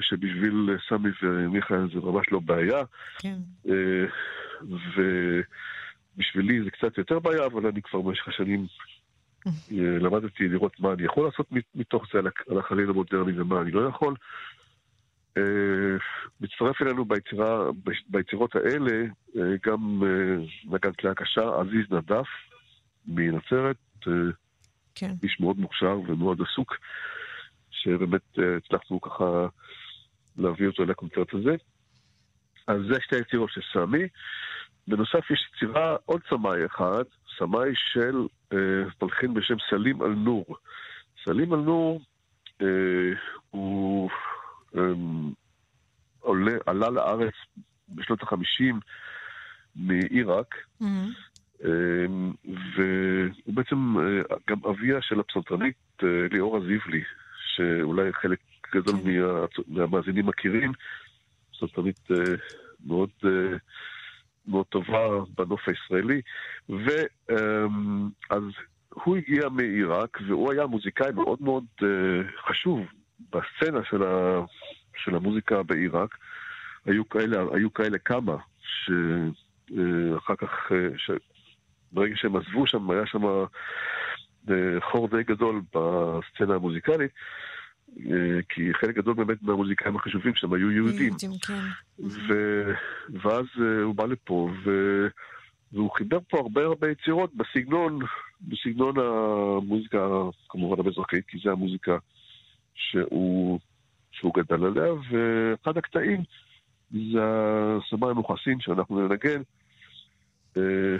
שבשביל 0.00 0.76
סמי 0.88 1.10
ומיכאל 1.22 1.88
זה 1.94 2.00
ממש 2.00 2.26
לא 2.32 2.38
בעיה. 2.38 2.82
כן. 3.18 3.36
אה, 3.68 4.04
ובשבילי 6.16 6.64
זה 6.64 6.70
קצת 6.70 6.98
יותר 6.98 7.18
בעיה, 7.18 7.46
אבל 7.46 7.66
אני 7.66 7.82
כבר 7.82 8.00
במשך 8.00 8.28
השנים 8.28 8.66
אה, 9.46 9.98
למדתי 10.00 10.48
לראות 10.48 10.80
מה 10.80 10.92
אני 10.92 11.04
יכול 11.04 11.24
לעשות 11.24 11.46
מתוך 11.74 12.04
זה 12.12 12.18
על 12.48 12.58
החליל 12.58 12.90
המודרני 12.90 13.40
ומה 13.40 13.60
אני 13.60 13.70
לא 13.70 13.88
יכול. 13.88 14.14
אה, 15.36 15.96
מצטרף 16.40 16.82
אלינו 16.82 17.04
ביצירה, 17.04 17.70
ביצירות 18.08 18.56
האלה 18.56 19.04
אה, 19.36 19.42
גם 19.66 20.02
אה, 20.06 20.44
נגן 20.64 20.92
כלי 20.92 21.10
הקשה 21.10 21.60
עזיז 21.60 21.90
נדף 21.90 22.26
מנצרת, 23.06 23.76
אה, 24.06 24.12
כן. 24.94 25.14
איש 25.22 25.40
מאוד 25.40 25.58
מוכשר 25.58 26.00
ומאוד 26.06 26.42
עסוק, 26.42 26.76
שבאמת 27.72 28.38
אה, 28.38 28.56
הצלחנו 28.56 29.00
ככה 29.00 29.46
להביא 30.36 30.66
אותו 30.66 30.84
לקונצרט 30.84 31.34
הזה. 31.34 31.56
אז 32.66 32.80
זה 32.88 33.00
שתי 33.00 33.16
היצירות 33.16 33.50
של 33.50 33.60
סמי. 33.72 34.08
בנוסף 34.88 35.30
יש 35.30 35.50
יצירה, 35.56 35.96
עוד 36.04 36.20
סמאי 36.28 36.66
אחד, 36.66 37.02
סמאי 37.38 37.70
של 37.74 38.26
אה, 38.52 38.58
מלחין 39.02 39.34
בשם 39.34 39.56
סלים 39.70 40.02
אל-נור. 40.02 40.56
סלים 41.24 41.54
אל-נור 41.54 42.00
אה, 42.62 42.66
הוא 43.50 44.10
אה, 44.76 44.82
עולה, 46.20 46.52
עלה 46.66 46.90
לארץ 46.90 47.34
בשנות 47.88 48.22
החמישים 48.22 48.80
מעיראק, 49.76 50.54
מהמם. 50.80 51.12
אמ, 51.64 52.32
והוא 52.76 53.54
בעצם 53.54 53.94
אה, 53.98 54.36
גם 54.48 54.58
אביה 54.70 55.02
של 55.02 55.20
הפסנתרנית 55.20 55.76
אה, 56.02 56.08
ליאורה 56.30 56.60
זיבלי, 56.60 57.02
שאולי 57.56 58.12
חלק 58.12 58.38
גדול 58.74 58.94
כן. 59.04 59.20
מה- 59.20 59.46
מהמאזינים 59.68 60.26
מכירים, 60.26 60.72
פסנתרנית 61.52 62.10
אה, 62.10 62.34
מאוד, 62.86 63.10
אה, 63.24 63.56
מאוד 64.46 64.66
טובה 64.66 65.08
בנוף 65.38 65.60
הישראלי, 65.68 66.20
ואז 66.68 68.42
הוא 68.88 69.16
הגיע 69.16 69.48
מעיראק, 69.48 70.18
והוא 70.28 70.52
היה 70.52 70.66
מוזיקאי 70.66 71.12
מאוד 71.14 71.42
מאוד 71.42 71.64
אה, 71.82 71.88
חשוב 72.48 72.80
בסצנה 73.30 73.84
של, 73.90 74.02
ה, 74.02 74.40
של 74.96 75.14
המוזיקה 75.14 75.62
בעיראק. 75.62 76.16
היו 76.86 77.08
כאלה, 77.08 77.44
היו 77.54 77.72
כאלה 77.74 77.98
כמה, 77.98 78.36
שאחר 78.62 80.36
כך, 80.36 80.72
ש... 80.96 81.10
ברגע 81.92 82.16
שהם 82.16 82.36
עזבו 82.36 82.66
שם, 82.66 82.90
היה 82.90 83.06
שם 83.06 83.22
חור 84.90 85.08
די 85.08 85.22
גדול 85.22 85.62
בסצנה 85.74 86.54
המוזיקלית, 86.54 87.10
אה, 88.00 88.42
כי 88.48 88.74
חלק 88.74 88.94
גדול 88.96 89.14
באמת 89.14 89.42
מהמוזיקאים 89.42 89.96
החשובים 89.96 90.34
שם 90.34 90.52
היו 90.52 90.70
יהודים. 90.70 91.12
כן. 91.46 91.60
ו... 91.98 92.32
ואז 93.22 93.44
אה, 93.60 93.82
הוא 93.82 93.94
בא 93.94 94.04
לפה, 94.04 94.50
ו... 94.64 94.70
והוא 95.72 95.90
חיבר 95.90 96.18
פה 96.28 96.38
הרבה 96.38 96.64
הרבה 96.64 96.90
יצירות 96.90 97.30
בסגנון, 97.34 97.98
בסגנון 98.40 98.94
המוזיקה 98.98 100.08
כמובן 100.48 100.84
המזרחית, 100.84 101.26
כי 101.28 101.38
זה 101.44 101.50
המוזיקה 101.50 101.96
שהוא, 102.74 103.60
שהוא 104.10 104.32
גדל 104.34 104.64
עליה, 104.64 104.92
ואחד 104.92 105.76
הקטעים 105.78 106.20
זה 106.92 107.20
הסמאי 107.22 108.10
המוחסין 108.10 108.60
שאנחנו 108.60 109.08
ננגן, 109.08 109.42
אה, 110.56 110.96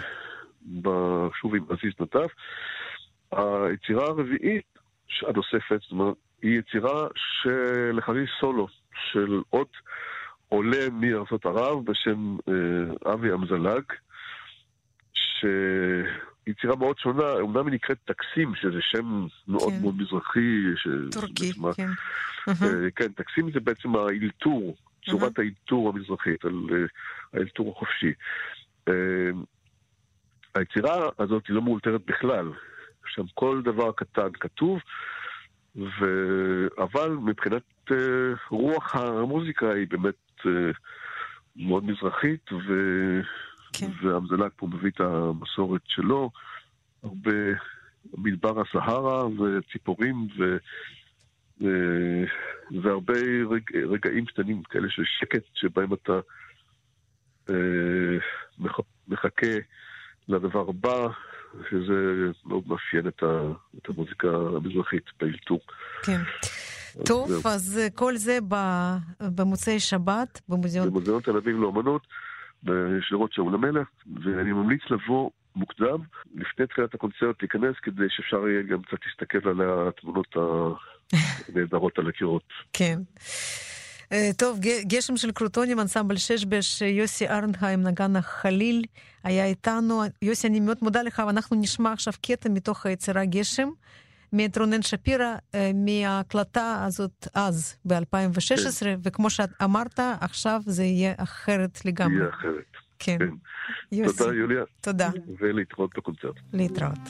שוב 1.40 1.54
עם 1.54 1.64
עזיז 1.68 1.92
נטף. 2.00 2.30
היצירה 3.32 4.04
הרביעית 4.06 4.78
הנוספת, 5.26 5.80
זאת 5.82 5.90
אומרת, 5.92 6.14
היא 6.42 6.58
יצירה 6.58 7.06
של 7.42 7.98
חליל 8.00 8.26
סולו, 8.40 8.68
של 9.12 9.40
עוד 9.50 9.66
עולה 10.48 10.86
מארצות 10.92 11.46
ערב 11.46 11.84
בשם 11.84 12.36
אה, 12.48 13.12
אבי 13.12 13.32
אמזלג, 13.32 13.82
שיצירה 15.14 16.76
מאוד 16.76 16.98
שונה, 16.98 17.32
אומנם 17.32 17.66
היא 17.66 17.74
נקראת 17.74 17.98
טקסים, 18.04 18.54
שזה 18.54 18.78
שם 18.80 19.26
מאוד 19.48 19.72
כן. 19.72 19.78
מאוד 19.82 19.94
מזרחי. 19.98 20.62
ש... 20.76 20.88
טורקי, 21.12 21.52
בעצם- 21.52 21.72
כן. 21.76 21.88
אה, 22.48 22.90
כן, 22.96 23.12
טקסים 23.12 23.50
זה 23.52 23.60
בעצם 23.60 23.96
האלתור, 23.96 24.76
צורת 25.10 25.38
האלתור 25.38 25.88
המזרחית, 25.88 26.44
על 26.44 26.60
אה, 26.72 26.76
האלתור 27.38 27.72
החופשי. 27.76 28.12
אה, 28.88 28.94
היצירה 30.54 31.08
הזאת 31.18 31.46
היא 31.46 31.54
לא 31.56 31.62
מאולתרת 31.62 32.00
בכלל. 32.06 32.48
שם 33.14 33.22
כל 33.34 33.62
דבר 33.64 33.92
קטן 33.92 34.32
כתוב, 34.40 34.78
ו... 35.76 36.04
אבל 36.78 37.10
מבחינת 37.10 37.62
אה, 37.90 37.96
רוח 38.50 38.94
המוזיקה 38.94 39.72
היא 39.72 39.86
באמת 39.90 40.14
אה, 40.46 40.70
מאוד 41.56 41.84
מזרחית, 41.84 42.52
ו... 42.52 42.72
כן. 43.72 43.90
והמזלג 44.02 44.50
פה 44.56 44.66
מביא 44.66 44.90
את 44.90 45.00
המסורת 45.00 45.80
שלו, 45.86 46.30
הרבה 47.02 47.30
מדבר 48.18 48.60
הסהרה 48.60 49.26
וציפורים 49.26 50.28
ו... 50.38 50.56
ו- 51.60 52.24
והרבה 52.82 53.14
רג... 53.50 53.76
רגעים 53.76 54.26
קטנים 54.26 54.62
כאלה 54.62 54.90
של 54.90 55.02
שקט 55.04 55.42
שבהם 55.54 55.92
אתה 55.94 56.20
אה, 57.50 58.18
מח... 58.58 58.78
מחכה 59.08 59.56
לדבר 60.28 60.68
הבא, 60.68 61.08
שזה 61.70 61.94
מאוד 62.46 62.62
מאפיין 62.66 63.08
את, 63.08 63.22
ה... 63.22 63.52
את 63.78 63.88
המוזיקה 63.88 64.28
המזרחית 64.28 65.04
באלתור. 65.20 65.60
כן. 66.02 66.20
אז 66.98 67.02
טוב, 67.06 67.28
זהו. 67.28 67.40
אז 67.44 67.78
אה, 67.82 67.90
כל 67.90 68.16
זה 68.16 68.38
ב- 68.48 68.96
במוצאי 69.20 69.80
שבת 69.80 70.40
במוזיאון. 70.48 70.88
במוזיאון 70.88 71.22
תל 71.22 71.36
אביב 71.36 71.56
לאומנות, 71.56 72.06
בשדרות 72.62 73.32
שאול 73.32 73.54
המלך, 73.54 73.88
ואני 74.24 74.52
ממליץ 74.52 74.80
לבוא 74.90 75.30
מוקדם, 75.56 75.98
לפני 76.34 76.66
תחילת 76.66 76.94
הקונצרט 76.94 77.42
להיכנס, 77.42 77.76
כדי 77.82 78.04
שאפשר 78.08 78.48
יהיה 78.48 78.62
גם 78.62 78.82
קצת 78.82 78.98
להסתכל 79.06 79.48
על 79.48 79.88
התמונות 79.88 80.36
הנהדרות 81.48 81.98
על 81.98 82.08
הקירות. 82.08 82.44
כן. 82.72 82.98
טוב, 84.36 84.58
גשם 84.82 85.16
של 85.16 85.32
קרוטונים, 85.32 85.80
אנסמבל 85.80 86.16
ששבש, 86.16 86.82
יוסי 86.82 87.28
ארנהיים, 87.28 87.82
נגן 87.82 88.16
החליל, 88.16 88.84
היה 89.24 89.44
איתנו. 89.46 90.02
יוסי, 90.22 90.46
אני 90.46 90.60
מאוד 90.60 90.76
מודה 90.82 91.02
לך, 91.02 91.22
ואנחנו 91.26 91.56
נשמע 91.60 91.92
עכשיו 91.92 92.12
קטע 92.22 92.48
מתוך 92.48 92.86
היצירה 92.86 93.24
גשם, 93.24 93.68
מאת 94.32 94.58
רונן 94.58 94.82
שפירא, 94.82 95.34
מההקלטה 95.74 96.84
הזאת 96.86 97.28
אז, 97.34 97.74
ב-2016, 97.84 98.86
וכמו 99.02 99.30
שאמרת, 99.30 100.00
עכשיו 100.20 100.60
זה 100.66 100.84
יהיה 100.84 101.14
אחרת 101.16 101.84
לגמרי. 101.84 102.16
יהיה 102.16 102.28
אחרת. 102.28 102.64
כן. 102.98 103.16
כן. 103.18 103.28
יוסי, 103.92 104.18
תודה, 104.18 104.34
יוליה, 104.34 104.62
תודה. 104.80 105.10
ולהתראות 105.40 105.90
בקונצרט. 105.96 106.34
להתראות. 106.52 107.08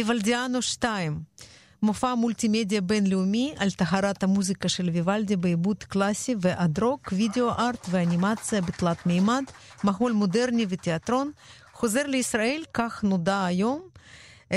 ויוולדיאנו 0.00 0.62
2, 0.62 1.20
מופע 1.82 2.14
מולטימדיה 2.14 2.80
בינלאומי 2.80 3.54
על 3.58 3.70
טהרת 3.70 4.22
המוזיקה 4.22 4.68
של 4.68 4.90
ויוולדי 4.92 5.36
בעיבוד 5.36 5.84
קלאסי 5.84 6.34
ואד-רוק, 6.40 7.12
וידאו 7.12 7.50
ארט 7.50 7.86
ואנימציה 7.90 8.60
בתלת 8.60 9.06
מימד, 9.06 9.42
מחול 9.84 10.12
מודרני 10.12 10.66
ותיאטרון, 10.68 11.30
חוזר 11.72 12.06
לישראל, 12.06 12.62
כך 12.74 13.04
נודע 13.04 13.44
היום. 13.44 13.80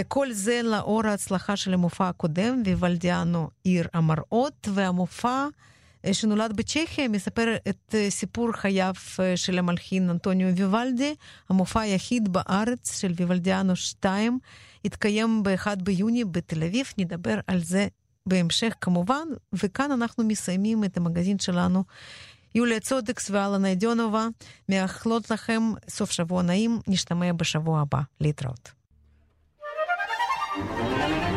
כל 0.07 0.33
זה 0.33 0.61
לאור 0.63 1.07
ההצלחה 1.07 1.55
של 1.55 1.73
המופע 1.73 2.07
הקודם, 2.09 2.61
ויוולדיאנו 2.65 3.49
עיר 3.63 3.87
המראות, 3.93 4.67
והמופע 4.73 5.47
שנולד 6.11 6.55
בצ'כיה 6.55 7.07
מספר 7.07 7.55
את 7.69 7.95
סיפור 8.09 8.51
חייו 8.51 8.93
של 9.35 9.59
המלחין 9.59 10.09
אנטוניו 10.09 10.55
ויוולדי, 10.55 11.15
המופע 11.49 11.81
היחיד 11.81 12.33
בארץ 12.33 12.99
של 12.99 13.13
ויוולדיאנו 13.15 13.75
2, 13.75 14.39
התקיים 14.85 15.43
ב-1 15.43 15.75
ביוני 15.83 16.25
בתל 16.25 16.63
אביב, 16.63 16.85
נדבר 16.97 17.39
על 17.47 17.63
זה 17.63 17.87
בהמשך 18.25 18.73
כמובן, 18.81 19.27
וכאן 19.53 19.91
אנחנו 19.91 20.23
מסיימים 20.23 20.83
את 20.83 20.97
המגזין 20.97 21.39
שלנו. 21.39 21.83
יוליה 22.55 22.79
צודקס 22.79 23.29
ואלנה 23.29 23.67
אידיונובה 23.67 24.27
מאחלות 24.69 25.31
לכם 25.31 25.63
סוף 25.89 26.11
שבוע 26.11 26.41
נעים, 26.41 26.79
נשתמע 26.87 27.33
בשבוע 27.33 27.81
הבא. 27.81 28.01
להתראות. 28.21 28.71
thank 30.55 31.27
you 31.27 31.32